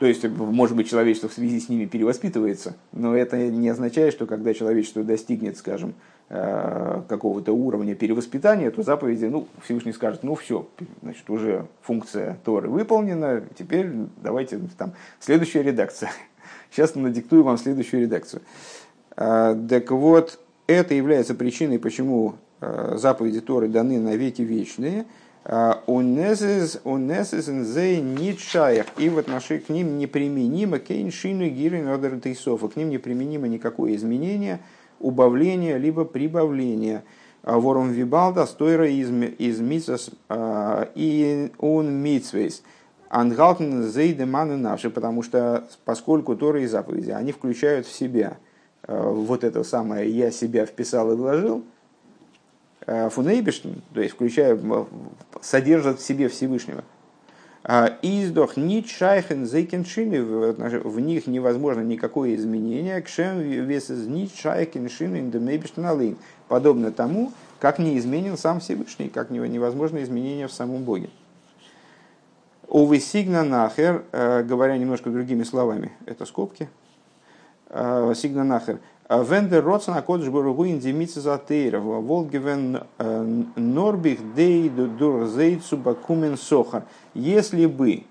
То 0.00 0.06
есть, 0.06 0.24
может 0.24 0.76
быть, 0.76 0.90
человечество 0.90 1.28
в 1.28 1.32
связи 1.32 1.60
с 1.60 1.68
ними 1.68 1.84
перевоспитывается, 1.84 2.74
но 2.90 3.14
это 3.14 3.36
не 3.36 3.68
означает, 3.68 4.12
что 4.12 4.26
когда 4.26 4.52
человечество 4.52 5.04
достигнет, 5.04 5.56
скажем, 5.56 5.94
Э, 6.32 7.02
какого-то 7.08 7.52
уровня 7.52 7.96
перевоспитания, 7.96 8.70
то 8.70 8.84
заповеди, 8.84 9.24
ну, 9.24 9.48
Всевышний 9.64 9.92
скажет, 9.92 10.22
ну 10.22 10.36
все, 10.36 10.68
значит, 11.02 11.28
уже 11.28 11.66
функция 11.82 12.38
Торы 12.44 12.68
выполнена, 12.68 13.42
теперь 13.58 13.90
давайте 14.22 14.60
там 14.78 14.92
следующая 15.18 15.64
редакция. 15.64 16.12
Сейчас 16.70 16.94
надиктую 16.94 17.42
вам 17.42 17.58
следующую 17.58 18.02
редакцию. 18.02 18.42
Э, 19.16 19.60
так 19.68 19.90
вот, 19.90 20.38
это 20.68 20.94
является 20.94 21.34
причиной, 21.34 21.80
почему 21.80 22.36
э, 22.60 22.94
заповеди 22.96 23.40
Торы 23.40 23.66
даны 23.66 23.98
на 23.98 24.14
веки 24.14 24.42
вечные, 24.42 25.06
и 28.98 29.08
в 29.08 29.18
отношении 29.18 29.62
к 29.62 29.68
ним 29.68 29.98
неприменимо 29.98 30.78
кейншину 30.78 31.48
гирин 31.48 32.20
тейсофа, 32.20 32.68
к 32.68 32.76
ним 32.76 32.90
неприменимо 32.90 33.48
никакое 33.48 33.94
изменение– 33.94 34.60
убавление 35.00 35.78
либо 35.78 36.04
прибавление. 36.04 37.02
А 37.42 37.58
ворум 37.58 37.90
вибалда 37.90 38.44
стойра 38.44 38.88
из, 38.88 39.08
митсас 39.60 40.10
а, 40.28 40.90
и 40.94 41.50
он 41.58 41.90
митсвейс. 41.90 42.62
Ангалтен 43.08 43.82
зейдеманы 43.82 44.56
наши, 44.56 44.90
потому 44.90 45.22
что 45.22 45.64
поскольку 45.86 46.36
Торы 46.36 46.64
и 46.64 46.66
заповеди, 46.66 47.10
они 47.10 47.32
включают 47.32 47.86
в 47.86 47.92
себя 47.92 48.36
а, 48.82 49.10
вот 49.10 49.42
это 49.42 49.64
самое 49.64 50.08
«я 50.10 50.30
себя 50.30 50.66
вписал 50.66 51.12
и 51.12 51.16
вложил», 51.16 51.64
фунейбиштен, 53.10 53.82
то 53.94 54.00
есть 54.00 54.14
включая, 54.14 54.58
содержат 55.40 56.00
в 56.00 56.04
себе 56.04 56.28
Всевышнего. 56.28 56.84
А, 57.62 57.98
Издох 58.00 58.56
нит 58.56 58.88
шайхен 58.88 59.44
зейкеншины, 59.46 60.22
в 60.22 60.98
них 60.98 61.26
невозможно 61.26 61.82
никакое 61.82 62.34
изменение, 62.34 63.00
кшем 63.02 63.38
вес 63.40 63.90
из 63.90 64.06
нит 64.06 64.34
шайхен 64.34 64.88
шины 64.88 66.16
подобно 66.48 66.90
тому, 66.90 67.32
как 67.58 67.78
не 67.78 67.98
изменен 67.98 68.38
сам 68.38 68.60
Всевышний, 68.60 69.08
как 69.08 69.30
невозможно 69.30 70.02
изменение 70.02 70.48
в 70.48 70.52
самом 70.52 70.84
Боге. 70.84 71.10
Увы 72.66 72.98
сигна 73.00 73.44
нахер, 73.44 74.04
э, 74.12 74.42
говоря 74.42 74.78
немножко 74.78 75.10
другими 75.10 75.42
словами, 75.42 75.92
это 76.06 76.24
скобки, 76.24 76.70
э, 77.68 78.12
сигна 78.16 78.44
нахер, 78.44 78.78
Вендер 79.10 79.64
Роцена 79.64 80.02
Кодж 80.02 80.30
Баругу 80.30 80.68
Индимица 80.68 81.20
Затейра, 81.20 81.80
Волгивен 81.80 82.84
э, 82.98 83.42
Норбих 83.56 84.34
Дей 84.36 84.68
Дурзейцу 84.68 85.76
Бакумен 85.76 86.36
Сохар. 86.36 86.84
Если 87.14 87.66
бы 87.66 88.04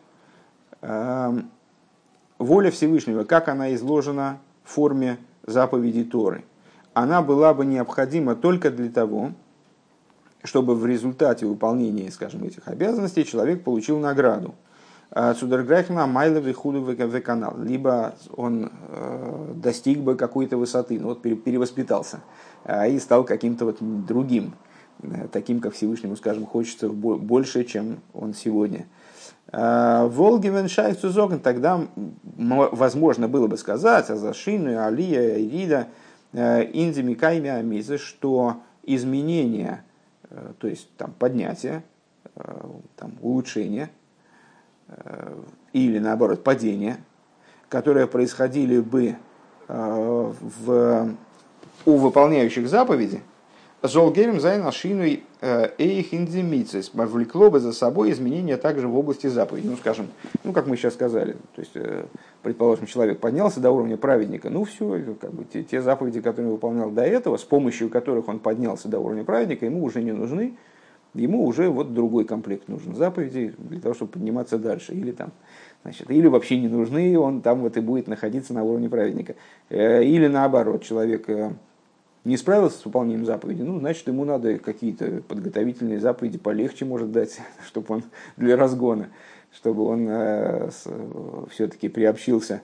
эм, 0.81 1.49
воля 2.38 2.69
Всевышнего, 2.69 3.23
как 3.23 3.47
она 3.47 3.73
изложена 3.75 4.39
в 4.65 4.71
форме 4.71 5.19
заповеди 5.47 6.03
Торы, 6.03 6.43
она 6.93 7.21
была 7.21 7.53
бы 7.53 7.65
необходима 7.65 8.35
только 8.35 8.69
для 8.69 8.89
того, 8.89 9.31
чтобы 10.43 10.75
в 10.75 10.85
результате 10.85 11.45
выполнения, 11.45 12.12
скажем, 12.12 12.43
этих 12.43 12.67
обязанностей 12.67 13.23
человек 13.23 13.63
получил 13.63 13.99
награду– 13.99 14.53
Цудерграйхна 15.12 16.06
Майловый 16.06 16.54
худовый 16.54 16.95
канал. 16.95 17.56
Либо 17.58 18.13
он 18.36 18.72
э, 18.89 19.54
достиг 19.56 20.00
бы 20.00 20.15
какой-то 20.15 20.56
высоты, 20.56 21.00
ну 21.00 21.10
вот 21.10 21.24
перевоспитался 21.24 22.19
а, 22.63 22.88
и 22.88 23.00
стал 23.00 23.24
каким-то 23.24 23.65
вот 23.65 23.78
другим, 23.80 24.54
э, 25.02 25.28
таким, 25.32 25.62
как 25.62 25.74
Всевышнему, 25.74 26.15
скажем, 26.15 26.45
хочется 26.45 26.89
больше, 26.89 27.63
чем 27.63 28.02
он 28.13 28.36
сегодня. 28.36 28.86
Волгивен 29.52 30.67
Шайцузогн, 30.67 31.39
тогда 31.39 31.82
возможно 32.36 33.28
было 33.28 33.48
бы 33.48 33.58
сказать, 33.58 34.12
а 34.12 34.15
за 34.15 34.32
Шину, 34.36 34.80
Алия, 34.86 35.39
Ирида, 35.39 35.88
э, 36.34 36.69
Инди 36.72 37.02
Микайми 37.02 37.50
Амизы, 37.50 37.98
что 37.98 38.58
изменения, 38.84 39.84
то 40.60 40.67
есть 40.67 40.95
там 40.98 41.15
поднятие, 41.17 41.84
там, 42.95 43.13
улучшение– 43.22 43.89
Э, 43.98 43.98
или 45.73 45.99
наоборот 45.99 46.43
падения, 46.43 46.97
которые 47.69 48.08
происходили 48.08 48.80
бы 48.80 49.15
э, 49.67 50.34
в, 50.41 51.10
у 51.86 51.97
выполняющих 51.97 52.67
заповеди, 52.67 53.21
Золгерем 53.82 54.41
Зайн 54.41 54.65
Ашиной 54.67 55.23
э, 55.39 55.69
Эйх 55.78 56.13
Индемицис 56.13 56.91
влекло 56.93 57.49
бы 57.49 57.62
за 57.62 57.71
собой 57.71 58.12
изменения 58.12 58.58
также 58.58 58.89
в 58.89 58.97
области 58.97 59.28
заповеди. 59.28 59.67
Ну, 59.67 59.78
скажем, 59.78 60.08
ну, 60.43 60.52
как 60.52 60.67
мы 60.67 60.75
сейчас 60.75 60.95
сказали, 60.95 61.38
то 61.56 61.62
есть, 61.62 61.71
предположим, 62.41 62.88
человек 62.88 63.19
поднялся 63.19 63.62
до 63.62 63.71
уровня 63.71 63.95
праведника, 63.95 64.49
ну, 64.49 64.65
все, 64.65 65.15
как 65.21 65.32
бы, 65.32 65.45
те, 65.45 65.63
те 65.63 65.82
заповеди, 65.82 66.19
которые 66.19 66.47
он 66.47 66.54
выполнял 66.56 66.89
до 66.89 67.04
этого, 67.04 67.38
с 67.38 67.43
помощью 67.43 67.89
которых 67.89 68.28
он 68.28 68.39
поднялся 68.39 68.89
до 68.89 68.99
уровня 68.99 69.23
праведника, 69.23 69.65
ему 69.65 69.82
уже 69.86 70.02
не 70.02 70.12
нужны, 70.12 70.58
ему 71.13 71.45
уже 71.45 71.69
вот 71.69 71.93
другой 71.93 72.26
комплект 72.26 72.67
нужен 72.67 72.95
заповедей 72.95 73.54
для 73.58 73.80
того, 73.80 73.93
чтобы 73.95 74.12
подниматься 74.12 74.58
дальше. 74.58 74.93
Или, 74.93 75.12
там, 75.12 75.32
значит, 75.84 76.10
или 76.10 76.28
вообще 76.28 76.60
не 76.60 76.67
нужны, 76.67 77.17
он 77.17 77.41
там 77.41 77.62
вот 77.62 77.78
и 77.78 77.82
будет 77.82 78.08
находиться 78.08 78.54
на 78.54 78.63
уровне 78.63 78.89
праведника. 78.89 79.36
Э, 79.69 80.04
или 80.04 80.28
наоборот, 80.28 80.84
человек 80.84 81.30
э, 81.30 81.52
не 82.26 82.38
справился 82.38 82.78
с 82.80 82.86
выполнением 82.86 83.26
заповеди, 83.26 83.62
ну, 83.62 83.80
значит, 83.80 84.08
ему 84.08 84.26
надо 84.26 84.60
какие-то 84.60 85.22
подготовительные 85.28 86.00
заповеди 86.00 86.38
полегче 86.38 86.86
может 86.86 87.12
дать, 87.12 87.39
чтобы 87.65 87.95
он 87.95 88.04
для 88.38 88.56
разгона, 88.56 89.10
чтобы 89.52 89.86
он 89.86 90.08
э, 90.08 90.69
все-таки 91.50 91.89
приобщился 91.89 92.62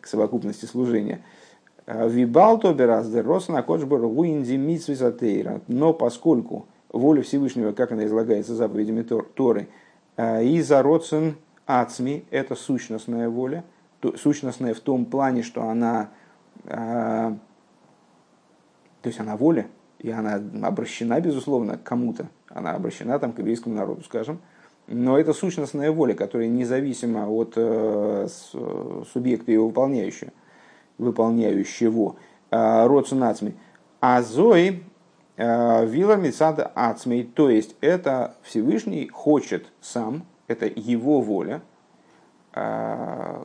к 0.00 0.06
совокупности 0.06 0.66
служения. 0.66 1.22
Вибалто 1.86 2.72
бераздер 2.72 3.26
рос 3.26 3.48
на 3.48 3.62
кочбор 3.62 4.04
уинди 4.04 4.56
Но 5.68 5.92
поскольку 5.92 6.66
воля 6.94 7.22
Всевышнего, 7.22 7.72
как 7.72 7.92
она 7.92 8.06
излагается 8.06 8.54
заповедями 8.54 9.02
Торы, 9.02 9.68
а, 10.16 10.40
и 10.40 10.60
за 10.60 10.82
родсен 10.82 11.36
ацми, 11.66 12.24
это 12.30 12.54
сущностная 12.54 13.28
воля, 13.28 13.64
сущностная 14.16 14.74
в 14.74 14.80
том 14.80 15.04
плане, 15.04 15.42
что 15.42 15.64
она, 15.64 16.10
а, 16.66 17.36
то 19.02 19.08
есть 19.08 19.18
она 19.18 19.36
воля, 19.36 19.66
и 19.98 20.10
она 20.10 20.40
обращена, 20.62 21.20
безусловно, 21.20 21.76
к 21.78 21.82
кому-то, 21.82 22.28
она 22.48 22.72
обращена 22.72 23.18
там, 23.18 23.32
к 23.32 23.38
еврейскому 23.38 23.74
народу, 23.74 24.02
скажем, 24.04 24.40
но 24.86 25.18
это 25.18 25.32
сущностная 25.32 25.90
воля, 25.90 26.14
которая 26.14 26.46
независима 26.46 27.26
от 27.26 27.54
э, 27.56 28.28
субъекта 29.12 29.50
его 29.50 29.68
выполняющего, 29.68 30.30
выполняющего 30.98 32.16
э, 32.50 32.86
родсен 32.86 33.54
А 34.02 34.20
зои, 34.20 34.84
Э, 34.84 34.93
Вилар 35.36 36.18
Мицада 36.18 36.70
Ацмей, 36.74 37.24
то 37.24 37.50
есть 37.50 37.74
это 37.80 38.36
Всевышний 38.42 39.08
хочет 39.08 39.66
сам, 39.80 40.26
это 40.46 40.66
его 40.66 41.20
воля, 41.20 41.60
э, 42.54 43.42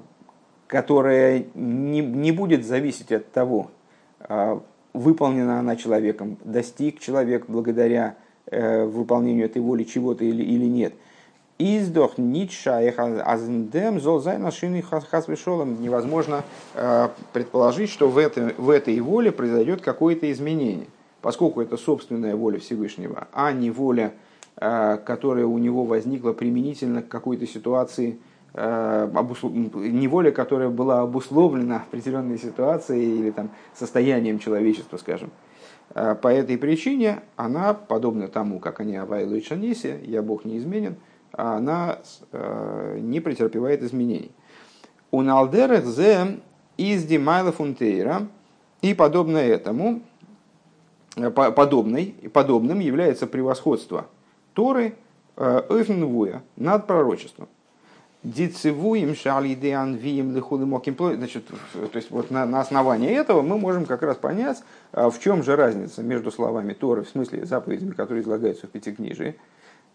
которая 0.68 1.46
не, 1.56 2.02
не 2.02 2.32
будет 2.32 2.64
зависеть 2.64 3.12
от 3.12 3.32
того, 3.32 3.72
э, 4.20 4.60
выполнена 4.94 5.60
она 5.60 5.76
человеком, 5.76 6.38
достиг 6.44 7.00
человек 7.00 7.46
благодаря 7.48 8.16
выполнению 8.52 9.46
этой 9.46 9.62
воли 9.62 9.84
чего-то 9.84 10.26
или, 10.26 10.42
или 10.42 10.66
нет. 10.66 10.96
Издох 11.60 12.18
нитшаех 12.18 12.96
аздем 12.98 14.02
золзайнашины 14.02 14.82
хасвешолом. 14.82 15.80
Невозможно 15.80 16.44
предположить, 17.32 17.92
что 17.92 18.10
в 18.10 18.18
этой, 18.18 18.56
в 18.56 18.72
этой 18.72 19.00
воле 19.02 19.32
произойдет 19.32 19.82
какое-то 19.82 20.32
изменение 20.32 20.88
поскольку 21.22 21.62
это 21.62 21.78
собственная 21.78 22.36
воля 22.36 22.60
Всевышнего, 22.60 23.28
а 23.34 23.52
не 23.52 23.72
воля, 23.72 24.14
э, 24.58 24.98
которая 25.06 25.46
у 25.46 25.58
него 25.58 25.86
возникла 25.86 26.34
применительно 26.34 27.02
к 27.02 27.08
какой-то 27.08 27.48
ситуации 27.48 28.20
неволя, 28.52 30.32
которая 30.32 30.70
была 30.70 31.02
обусловлена 31.02 31.84
определенной 31.88 32.40
ситуацией 32.40 33.20
или 33.20 33.30
там, 33.30 33.52
состоянием 33.76 34.40
человечества, 34.40 34.98
скажем. 34.98 35.30
По 35.94 36.28
этой 36.30 36.58
причине 36.58 37.22
она, 37.36 37.76
подобно 37.76 38.28
тому, 38.28 38.60
как 38.60 38.80
они 38.80 38.96
Авайлу 38.96 39.36
и 39.36 39.44
Шаниси, 39.44 40.00
я 40.04 40.24
Бог 40.24 40.46
не 40.46 40.58
изменен, 40.58 40.96
она 41.32 42.00
не 42.96 43.20
претерпевает 43.20 43.84
изменений. 43.84 44.32
У 45.12 45.22
Налдерах 45.22 45.86
зе 45.86 46.40
из 46.78 47.04
Димайла 47.04 47.52
Фунтейра, 47.52 48.28
и 48.82 48.94
подобно 48.94 49.38
этому, 49.38 50.02
подобной, 51.16 52.16
подобным 52.34 52.80
является 52.80 53.28
превосходство 53.28 54.08
Торы 54.54 54.96
Эфнвуя 55.38 56.42
над 56.56 56.88
пророчеством. 56.88 57.48
Дицевуем 58.22 59.16
шалидеан 59.16 59.96
вием 59.96 60.36
лихулымоким 60.36 60.96
Значит, 60.98 61.46
то 61.48 61.90
есть 61.94 62.12
вот 62.12 62.32
на, 62.32 62.46
на 62.46 62.60
основании 62.60 63.12
этого 63.12 63.42
мы 63.42 63.58
можем 63.58 63.86
как 63.86 64.02
раз 64.04 64.18
понять, 64.18 64.62
в 64.92 65.14
чем 65.20 65.42
же 65.42 65.56
разница 65.56 66.04
между 66.04 66.30
словами 66.30 66.74
Торы, 66.74 67.04
в 67.04 67.10
смысле 67.10 67.46
заповедями, 67.46 67.92
которые 67.92 68.22
излагаются 68.22 68.68
в 68.68 68.72
Пятикнижии, 68.72 69.40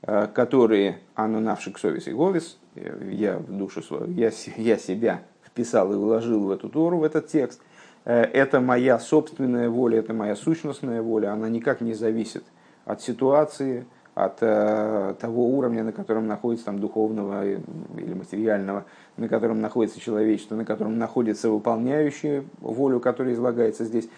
которые 0.01 1.01
«Ану 1.15 1.41
навшик 1.41 1.79
совесть 1.79 2.09
и 2.09 2.13
говис», 2.13 2.57
я 2.75 3.37
в 3.37 3.53
душу 3.53 3.83
свою, 3.83 4.11
я, 4.11 4.31
я 4.57 4.79
себя 4.79 5.21
вписал 5.45 5.93
и 5.93 5.97
уложил 5.97 6.45
в 6.45 6.51
эту 6.51 6.71
Тору, 6.71 6.99
в 6.99 7.05
этот 7.05 7.29
текст. 7.29 7.61
Это 8.05 8.61
моя 8.61 8.99
собственная 8.99 9.71
воля, 9.71 10.01
это 10.01 10.13
моя 10.13 10.37
сущностная 10.37 11.01
воля, 11.01 11.33
она 11.33 11.49
никак 11.49 11.81
не 11.81 11.95
зависит 11.95 12.45
от 12.85 13.01
ситуации, 13.01 13.87
от 14.15 14.39
э, 14.43 15.15
того 15.21 15.49
уровня, 15.49 15.83
на 15.83 15.93
котором 15.93 16.27
находится 16.27 16.67
там, 16.67 16.79
духовного 16.79 17.45
или 17.45 18.15
материального, 18.15 18.85
на 19.17 19.29
котором 19.29 19.61
находится 19.61 20.01
человечество, 20.01 20.55
на 20.55 20.65
котором 20.65 20.99
находится 20.99 21.51
выполняющий 21.51 22.47
волю, 22.61 23.01
которая 23.01 23.35
излагается 23.35 23.85
здесь, 23.85 24.09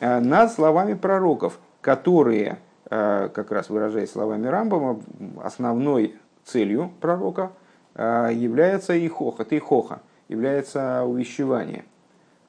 э, 0.00 0.20
над 0.20 0.52
словами 0.52 0.94
пророков, 0.94 1.58
которые, 1.80 2.58
э, 2.90 3.30
как 3.32 3.50
раз 3.50 3.70
выражаясь 3.70 4.10
словами 4.10 4.46
Рамбама, 4.46 5.00
основной 5.42 6.16
целью 6.44 6.90
пророка 7.00 7.52
э, 7.94 8.30
является 8.34 8.94
ихоха, 8.94 9.46
тейхоха, 9.46 10.00
является 10.28 11.04
увещевание. 11.04 11.84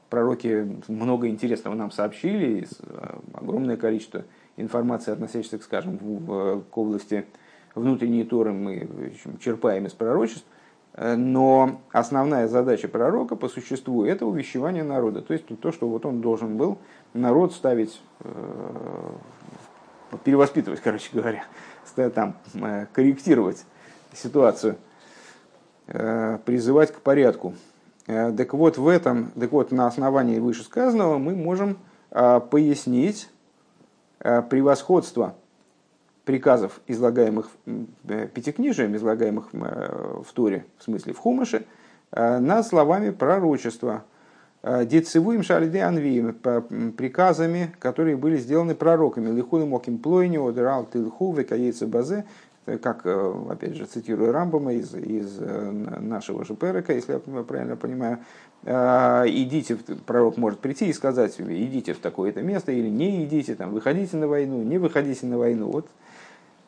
Пророки 0.10 0.82
много 0.88 1.28
интересного 1.28 1.76
нам 1.76 1.92
сообщили, 1.92 2.68
э, 2.82 3.20
огромное 3.34 3.78
количество 3.78 4.24
информации, 4.58 5.12
относящейся, 5.12 5.60
скажем, 5.60 5.98
в, 5.98 6.64
к 6.64 6.78
области 6.78 7.26
внутренней 7.76 8.24
Торы, 8.24 8.52
мы 8.52 9.14
черпаем 9.40 9.86
из 9.86 9.94
пророчеств, 9.94 10.46
э, 10.94 11.16
но 11.16 11.82
основная 11.92 12.48
задача 12.48 12.88
пророка 12.88 13.36
по 13.36 13.50
существу 13.50 14.04
это 14.04 14.26
увещевание 14.26 14.84
народа. 14.84 15.22
То 15.22 15.34
есть 15.34 15.46
то, 15.62 15.72
что 15.72 15.88
вот 15.88 16.08
он 16.08 16.22
должен 16.22 16.58
был 16.58 16.80
народ 17.14 17.54
ставить, 17.54 18.02
э, 18.22 19.12
перевоспитывать, 20.24 20.80
короче 20.80 21.12
говоря, 21.14 21.44
там, 22.16 22.36
корректировать 22.94 23.64
ситуацию, 24.14 24.78
призывать 25.86 26.92
к 26.92 27.02
порядку. 27.02 27.54
Так 28.10 28.54
вот, 28.54 28.78
в 28.78 28.88
этом, 28.88 29.32
так 29.40 29.52
вот, 29.52 29.72
на 29.72 29.86
основании 29.86 30.40
вышесказанного 30.40 31.20
мы 31.20 31.36
можем 31.36 31.78
пояснить 32.10 33.30
Э, 34.22 34.42
превосходство 34.42 35.36
приказов, 36.26 36.82
излагаемых 36.88 37.50
э, 37.66 38.28
пятикнижием, 38.28 38.94
излагаемых 38.96 39.48
э, 39.54 40.22
в 40.26 40.34
Туре, 40.34 40.66
в 40.78 40.84
смысле 40.84 41.14
в 41.14 41.18
Хумаше, 41.18 41.66
над 42.12 42.66
словами 42.66 43.12
пророчества. 43.12 44.04
Децевуем 44.64 45.44
шалиде 45.44 45.82
анвием, 45.82 46.34
приказами, 46.94 47.72
которые 47.78 48.18
были 48.18 48.36
сделаны 48.38 48.74
пророками. 48.74 49.30
Лихуны 49.30 49.68
моким 49.68 50.00
плойни, 50.00 50.38
одерал 50.38 50.86
тилху, 50.86 51.32
векаейца 51.34 51.86
базе, 51.86 52.26
как, 52.78 53.06
опять 53.06 53.76
же, 53.76 53.86
цитирую 53.86 54.32
Рамбама 54.32 54.74
из, 54.74 54.94
из 54.94 55.40
нашего 55.40 56.46
же 56.46 56.56
Перека, 56.56 56.94
если 56.94 57.14
я 57.14 57.20
правильно 57.44 57.76
понимаю, 57.76 58.20
а, 58.66 59.24
идите, 59.26 59.78
пророк 60.06 60.38
может 60.38 60.60
прийти 60.60 60.88
и 60.88 60.94
сказать, 60.94 61.36
идите 61.40 61.94
в 61.94 62.00
такое-то 62.00 62.42
место 62.42 62.72
или 62.72 62.90
не 62.90 63.24
идите, 63.24 63.56
там, 63.56 63.72
выходите 63.72 64.18
на 64.18 64.28
войну, 64.28 64.62
не 64.64 64.78
выходите 64.78 65.26
на 65.26 65.38
войну. 65.38 65.72
Вот. 65.72 65.88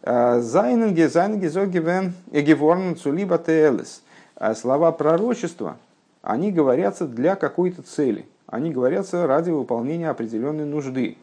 А, 0.03 0.39
Зайненге, 0.39 1.09
зайненге, 1.09 1.49
зогивен, 1.49 2.13
эгеворн, 2.31 2.95
цулиба 2.95 3.37
теэлес. 3.37 4.03
А 4.35 4.55
слова 4.55 4.91
пророчества, 4.91 5.77
они 6.21 6.51
говорятся 6.51 7.07
для 7.07 7.35
какой-то 7.35 7.81
цели. 7.83 8.25
Они 8.47 8.71
говорятся 8.71 9.27
ради 9.27 9.49
выполнения 9.49 10.09
определенной 10.09 10.65
нужды. 10.65 11.17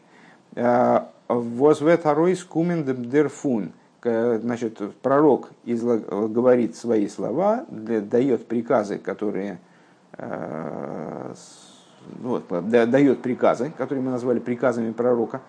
Возвет 1.27 2.05
аройс 2.05 2.43
кумен 2.43 2.83
дерфун. 3.09 3.73
Значит, 4.01 4.79
пророк 5.01 5.49
говорит 5.65 6.75
свои 6.75 7.07
слова, 7.07 7.65
дает 7.69 8.47
приказы, 8.47 8.97
которые 8.97 9.59
Э, 10.19 11.33
вот, 12.19 12.47
дает 12.69 13.21
приказы, 13.21 13.71
которые 13.77 14.03
мы 14.03 14.11
назвали 14.11 14.39
приказами 14.39 14.91
пророка, 14.91 15.41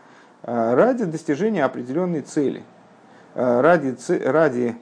э, 0.43 0.75
ради 0.75 1.05
достижения 1.05 1.65
определенной 1.65 2.21
цели, 2.21 2.63
э, 3.35 3.61
ради, 3.61 3.97
ради 4.27 4.77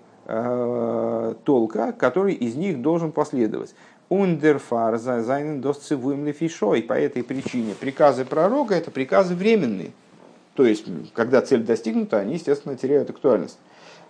толка, 1.47 1.93
который 1.93 2.35
из 2.35 2.55
них 2.55 2.83
должен 2.83 3.13
последовать. 3.13 3.75
Ундерфар 4.11 4.99
зайнен 4.99 5.63
досцевуем 5.63 6.31
фишой. 6.35 6.83
По 6.83 6.93
этой 6.93 7.23
причине 7.23 7.73
приказы 7.73 8.27
пророка 8.27 8.75
это 8.75 8.91
приказы 8.91 9.35
временные. 9.35 9.93
То 10.59 10.67
есть, 10.67 10.87
когда 11.15 11.41
цель 11.41 11.63
достигнута, 11.63 12.19
они, 12.19 12.35
естественно, 12.35 12.77
теряют 12.77 13.11
актуальность. 13.11 13.61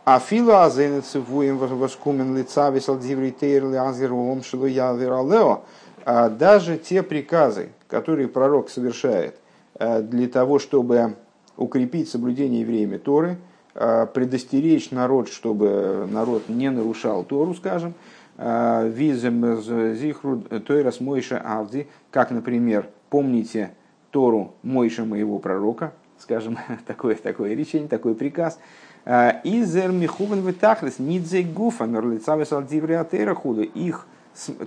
А 0.06 0.18
фила 0.18 0.64
азенецевуем 0.64 1.58
воскумен 1.58 2.34
лица 2.34 2.70
весел 2.70 2.98
дивритейр 2.98 3.66
лазером 3.66 4.42
шилу 4.42 4.64
явералео. 4.64 5.64
А 6.06 6.30
даже 6.30 6.78
те 6.78 7.02
приказы, 7.02 7.68
которые 7.86 8.28
пророк 8.28 8.70
совершает 8.70 9.36
э, 9.74 10.00
для 10.00 10.26
того, 10.26 10.58
чтобы 10.58 11.16
укрепить 11.58 12.08
соблюдение 12.08 12.64
время 12.64 12.98
Торы, 12.98 13.36
э, 13.74 14.06
предостеречь 14.06 14.90
народ, 14.90 15.28
чтобы 15.28 16.08
народ 16.10 16.48
не 16.48 16.70
нарушал 16.70 17.24
Тору, 17.24 17.52
скажем, 17.52 17.92
э, 18.38 18.88
визем 18.88 19.60
зихру 19.94 20.40
тойрас 20.66 21.00
Мойша 21.00 21.42
Авди, 21.44 21.88
как, 22.10 22.30
например, 22.30 22.88
помните 23.10 23.72
Тору 24.10 24.54
Мойша 24.62 25.04
моего 25.04 25.38
пророка, 25.38 25.92
скажем, 26.18 26.58
такое, 26.86 27.14
такое 27.16 27.54
речение, 27.54 27.88
такой 27.88 28.14
приказ– 28.14 28.58
Изер 29.08 29.90
михувен 29.90 30.46
витахлес 30.46 30.98
нидзе 30.98 31.42
гуфа 31.42 31.86
норлицавес 31.86 32.52
алдивриатера 32.52 33.34
худу. 33.34 33.62
Их 33.62 34.06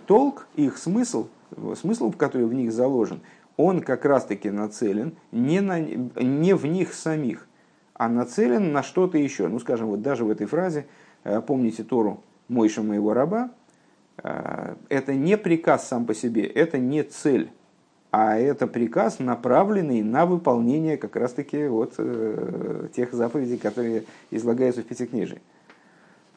толк, 0.07 0.47
их 0.55 0.79
смысл, 0.79 1.27
смысл, 1.79 2.11
который 2.11 2.47
в 2.47 2.53
них 2.53 2.71
заложен, 2.71 3.21
он 3.55 3.81
как 3.81 4.03
раз-таки 4.03 4.49
нацелен 4.49 5.15
не, 5.31 5.61
на, 5.61 5.79
не 5.79 6.55
в 6.55 6.65
них 6.65 6.95
самих, 6.95 7.47
а 7.93 8.09
нацелен 8.09 8.71
на 8.71 8.81
что-то 8.81 9.19
еще. 9.19 9.47
Ну, 9.47 9.59
скажем, 9.59 9.89
вот 9.89 10.01
даже 10.01 10.25
в 10.25 10.31
этой 10.31 10.47
фразе 10.47 10.87
«помните 11.45 11.83
Тору 11.83 12.23
Мойша 12.47 12.81
моего 12.81 13.13
раба», 13.13 13.51
это 14.17 15.13
не 15.13 15.37
приказ 15.37 15.87
сам 15.87 16.07
по 16.07 16.15
себе, 16.15 16.45
это 16.45 16.79
не 16.79 17.03
цель 17.03 17.51
а 18.11 18.37
это 18.37 18.67
приказ, 18.67 19.19
направленный 19.19 20.01
на 20.01 20.25
выполнение 20.25 20.97
как 20.97 21.15
раз-таки 21.15 21.67
вот 21.67 21.93
э, 21.97 22.89
тех 22.93 23.13
заповедей, 23.13 23.57
которые 23.57 24.03
излагаются 24.31 24.81
в 24.81 24.85
Пятикнижии. 24.85 25.41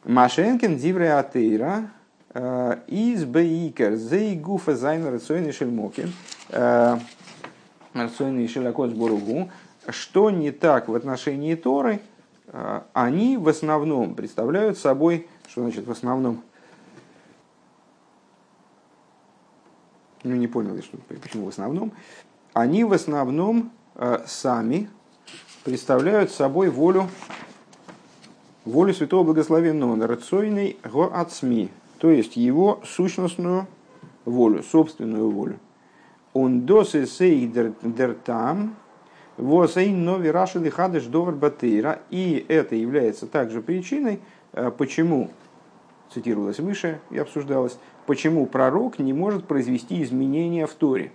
Машенкин 0.04 0.76
дивре 0.76 1.14
атеира 1.14 1.90
э, 2.32 2.76
из 2.86 3.24
бейкер 3.24 3.96
зей 3.96 4.36
гуфа 4.36 4.76
зайн 4.76 5.04
рацойный 5.06 5.50
шельмокин 5.50 6.12
э, 6.50 6.98
рацойный 7.92 8.46
шелакот 8.46 8.90
сборугу, 8.90 9.50
что 9.88 10.30
не 10.30 10.52
так 10.52 10.88
в 10.88 10.94
отношении 10.94 11.56
Торы, 11.56 12.00
э, 12.48 12.80
они 12.92 13.36
в 13.36 13.48
основном 13.48 14.14
представляют 14.14 14.78
собой, 14.78 15.26
что 15.48 15.62
значит 15.62 15.86
в 15.86 15.90
основном, 15.90 16.42
ну 20.24 20.34
не 20.34 20.48
понял, 20.48 20.76
почему 21.08 21.46
в 21.46 21.48
основном, 21.48 21.92
они 22.52 22.84
в 22.84 22.92
основном 22.92 23.70
э, 23.94 24.24
сами 24.26 24.88
представляют 25.64 26.30
собой 26.30 26.70
волю, 26.70 27.08
волю 28.64 28.94
Святого 28.94 29.24
Благословенного, 29.24 29.94
нарацойный 29.94 30.76
го 30.82 31.10
ацми, 31.14 31.70
то 31.98 32.10
есть 32.10 32.36
его 32.36 32.80
сущностную 32.84 33.66
волю, 34.24 34.62
собственную 34.62 35.30
волю. 35.30 35.58
Он 36.32 36.62
досы 36.62 37.06
сей 37.06 37.46
дертам, 37.46 38.76
восейн 39.36 40.04
нови 40.04 40.28
рашили 40.28 40.68
хадыш 40.68 41.04
довар 41.04 41.34
батыра. 41.34 42.00
И 42.10 42.44
это 42.48 42.74
является 42.74 43.26
также 43.26 43.62
причиной, 43.62 44.20
э, 44.52 44.70
почему 44.76 45.30
цитировалось 46.12 46.58
выше 46.58 47.00
и 47.10 47.18
обсуждалось, 47.18 47.78
почему 48.06 48.46
пророк 48.46 48.98
не 48.98 49.12
может 49.12 49.46
произвести 49.46 50.02
изменения 50.02 50.66
в 50.66 50.74
Торе, 50.74 51.12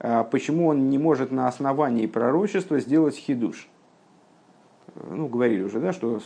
а 0.00 0.24
почему 0.24 0.68
он 0.68 0.90
не 0.90 0.98
может 0.98 1.30
на 1.30 1.48
основании 1.48 2.06
пророчества 2.06 2.78
сделать 2.80 3.16
хидуш. 3.16 3.68
Ну, 5.10 5.28
говорили 5.28 5.62
уже, 5.62 5.80
да, 5.80 5.92
что 5.92 6.20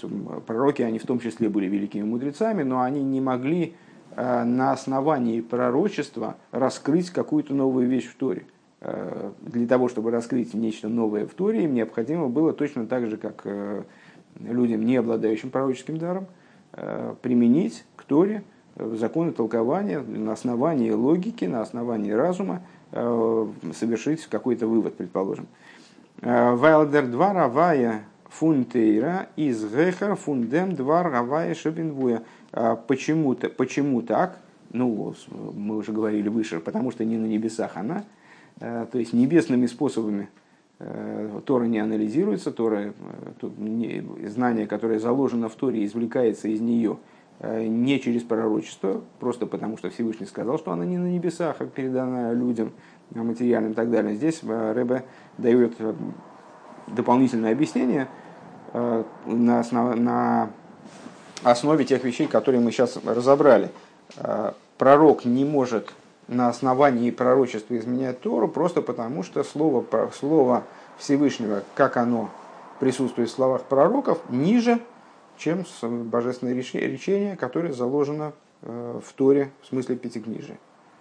пророки, 0.47 0.83
они 0.83 0.99
в 0.99 1.07
том 1.07 1.21
числе 1.21 1.49
были 1.49 1.67
великими 1.67 2.05
мудрецами, 2.05 2.63
но 2.63 2.81
они 2.81 3.03
не 3.03 3.21
могли 3.21 3.75
а, 4.15 4.45
на 4.45 4.73
основании 4.73 5.41
пророчества 5.41 6.37
раскрыть 6.53 7.11
какую-то 7.11 7.55
новую 7.55 7.89
вещь 7.89 8.09
в 8.09 8.17
Торе. 8.17 8.47
А, 8.81 9.33
для 9.41 9.67
того, 9.67 9.89
чтобы 9.89 10.11
раскрыть 10.11 10.55
нечто 10.55 10.89
новое 10.89 11.27
в 11.27 11.35
Торе, 11.35 11.65
им 11.65 11.75
необходимо 11.75 12.29
было 12.29 12.53
точно 12.53 12.87
так 12.87 13.07
же, 13.09 13.19
как 13.19 13.43
э, 13.45 13.83
людям, 14.41 14.87
не 14.87 14.97
обладающим 14.97 15.51
пророческим 15.51 15.99
даром, 15.99 16.27
применить 17.21 17.85
к 17.97 18.05
Торе 18.05 18.45
законы 18.77 19.33
толкования 19.33 20.01
на 20.01 20.33
основании 20.33 20.91
логики, 20.91 21.45
на 21.45 21.61
основании 21.61 22.13
разума 22.13 22.63
э, 22.93 23.47
совершить 23.75 24.27
какой-то 24.27 24.67
вывод, 24.67 24.97
предположим. 24.97 25.47
Вайлдер 26.21 27.07
2 27.09 27.33
равая 27.33 28.05
фунтейра 28.29 29.29
из 29.37 29.65
гехар 29.65 30.15
фундем 30.15 30.77
2 30.77 31.03
равая 31.03 31.55
шебинвуя. 31.55 32.23
Почему, 32.87 33.35
почему 33.35 34.03
так? 34.03 34.39
Ну, 34.73 35.15
мы 35.55 35.77
уже 35.77 35.93
говорили 35.93 36.29
выше, 36.29 36.61
потому 36.61 36.93
что 36.93 37.05
не 37.05 37.17
на 37.17 37.27
небесах 37.27 37.77
она, 37.77 38.05
то 38.61 38.99
есть 38.99 39.13
небесными 39.13 39.67
способами 39.67 40.29
Э, 40.85 41.41
Тора 41.45 41.65
не 41.65 41.79
анализируется, 41.79 42.51
Тора, 42.51 42.93
э, 43.41 44.03
знание, 44.27 44.67
которое 44.67 44.99
заложено 44.99 45.49
в 45.49 45.55
Торе, 45.55 45.85
извлекается 45.85 46.49
из 46.49 46.61
нее 46.61 46.97
э, 46.97 47.12
не 47.43 47.99
через 48.01 48.23
пророчество, 48.23 49.03
просто 49.19 49.47
потому 49.47 49.77
что 49.77 49.91
Всевышний 49.91 50.27
сказал, 50.27 50.59
что 50.59 50.71
она 50.71 50.85
не 50.85 50.99
на 50.99 51.07
небесах, 51.07 51.57
а 51.59 51.67
передана 51.67 52.33
людям 52.33 52.73
материальным 53.11 53.73
и 53.73 53.75
так 53.75 53.91
далее. 53.91 54.15
Здесь 54.15 54.43
Рэбе 54.45 55.05
дает 55.39 55.75
дополнительное 56.87 57.53
объяснение 57.53 58.09
на, 58.73 59.61
основ... 59.61 59.97
на 59.97 60.51
основе 61.43 61.85
тех 61.85 62.05
вещей, 62.05 62.27
которые 62.27 62.61
мы 62.61 62.71
сейчас 62.71 62.97
разобрали. 63.05 63.71
Пророк 64.79 65.25
не 65.25 65.45
может 65.45 65.93
на 66.29 66.49
основании 66.49 67.11
пророчества 67.11 67.77
изменять 67.77 68.21
Тору, 68.21 68.49
просто 68.49 68.83
потому 68.83 69.25
что 69.25 69.43
слово, 69.43 69.85
слово 70.15 70.63
Всевышнего, 70.97 71.63
как 71.75 71.97
оно 71.97 72.31
присутствует 72.79 73.29
в 73.29 73.33
словах 73.33 73.63
пророков, 73.63 74.21
ниже, 74.31 74.81
чем 75.37 75.65
божественное 75.83 76.55
речение, 76.55 77.37
которое 77.37 77.73
заложено 77.73 78.33
э, 78.63 79.01
в 79.05 79.13
Торе 79.13 79.53
в 79.63 79.67
смысле 79.67 79.97
пятикнижия. 79.97 80.59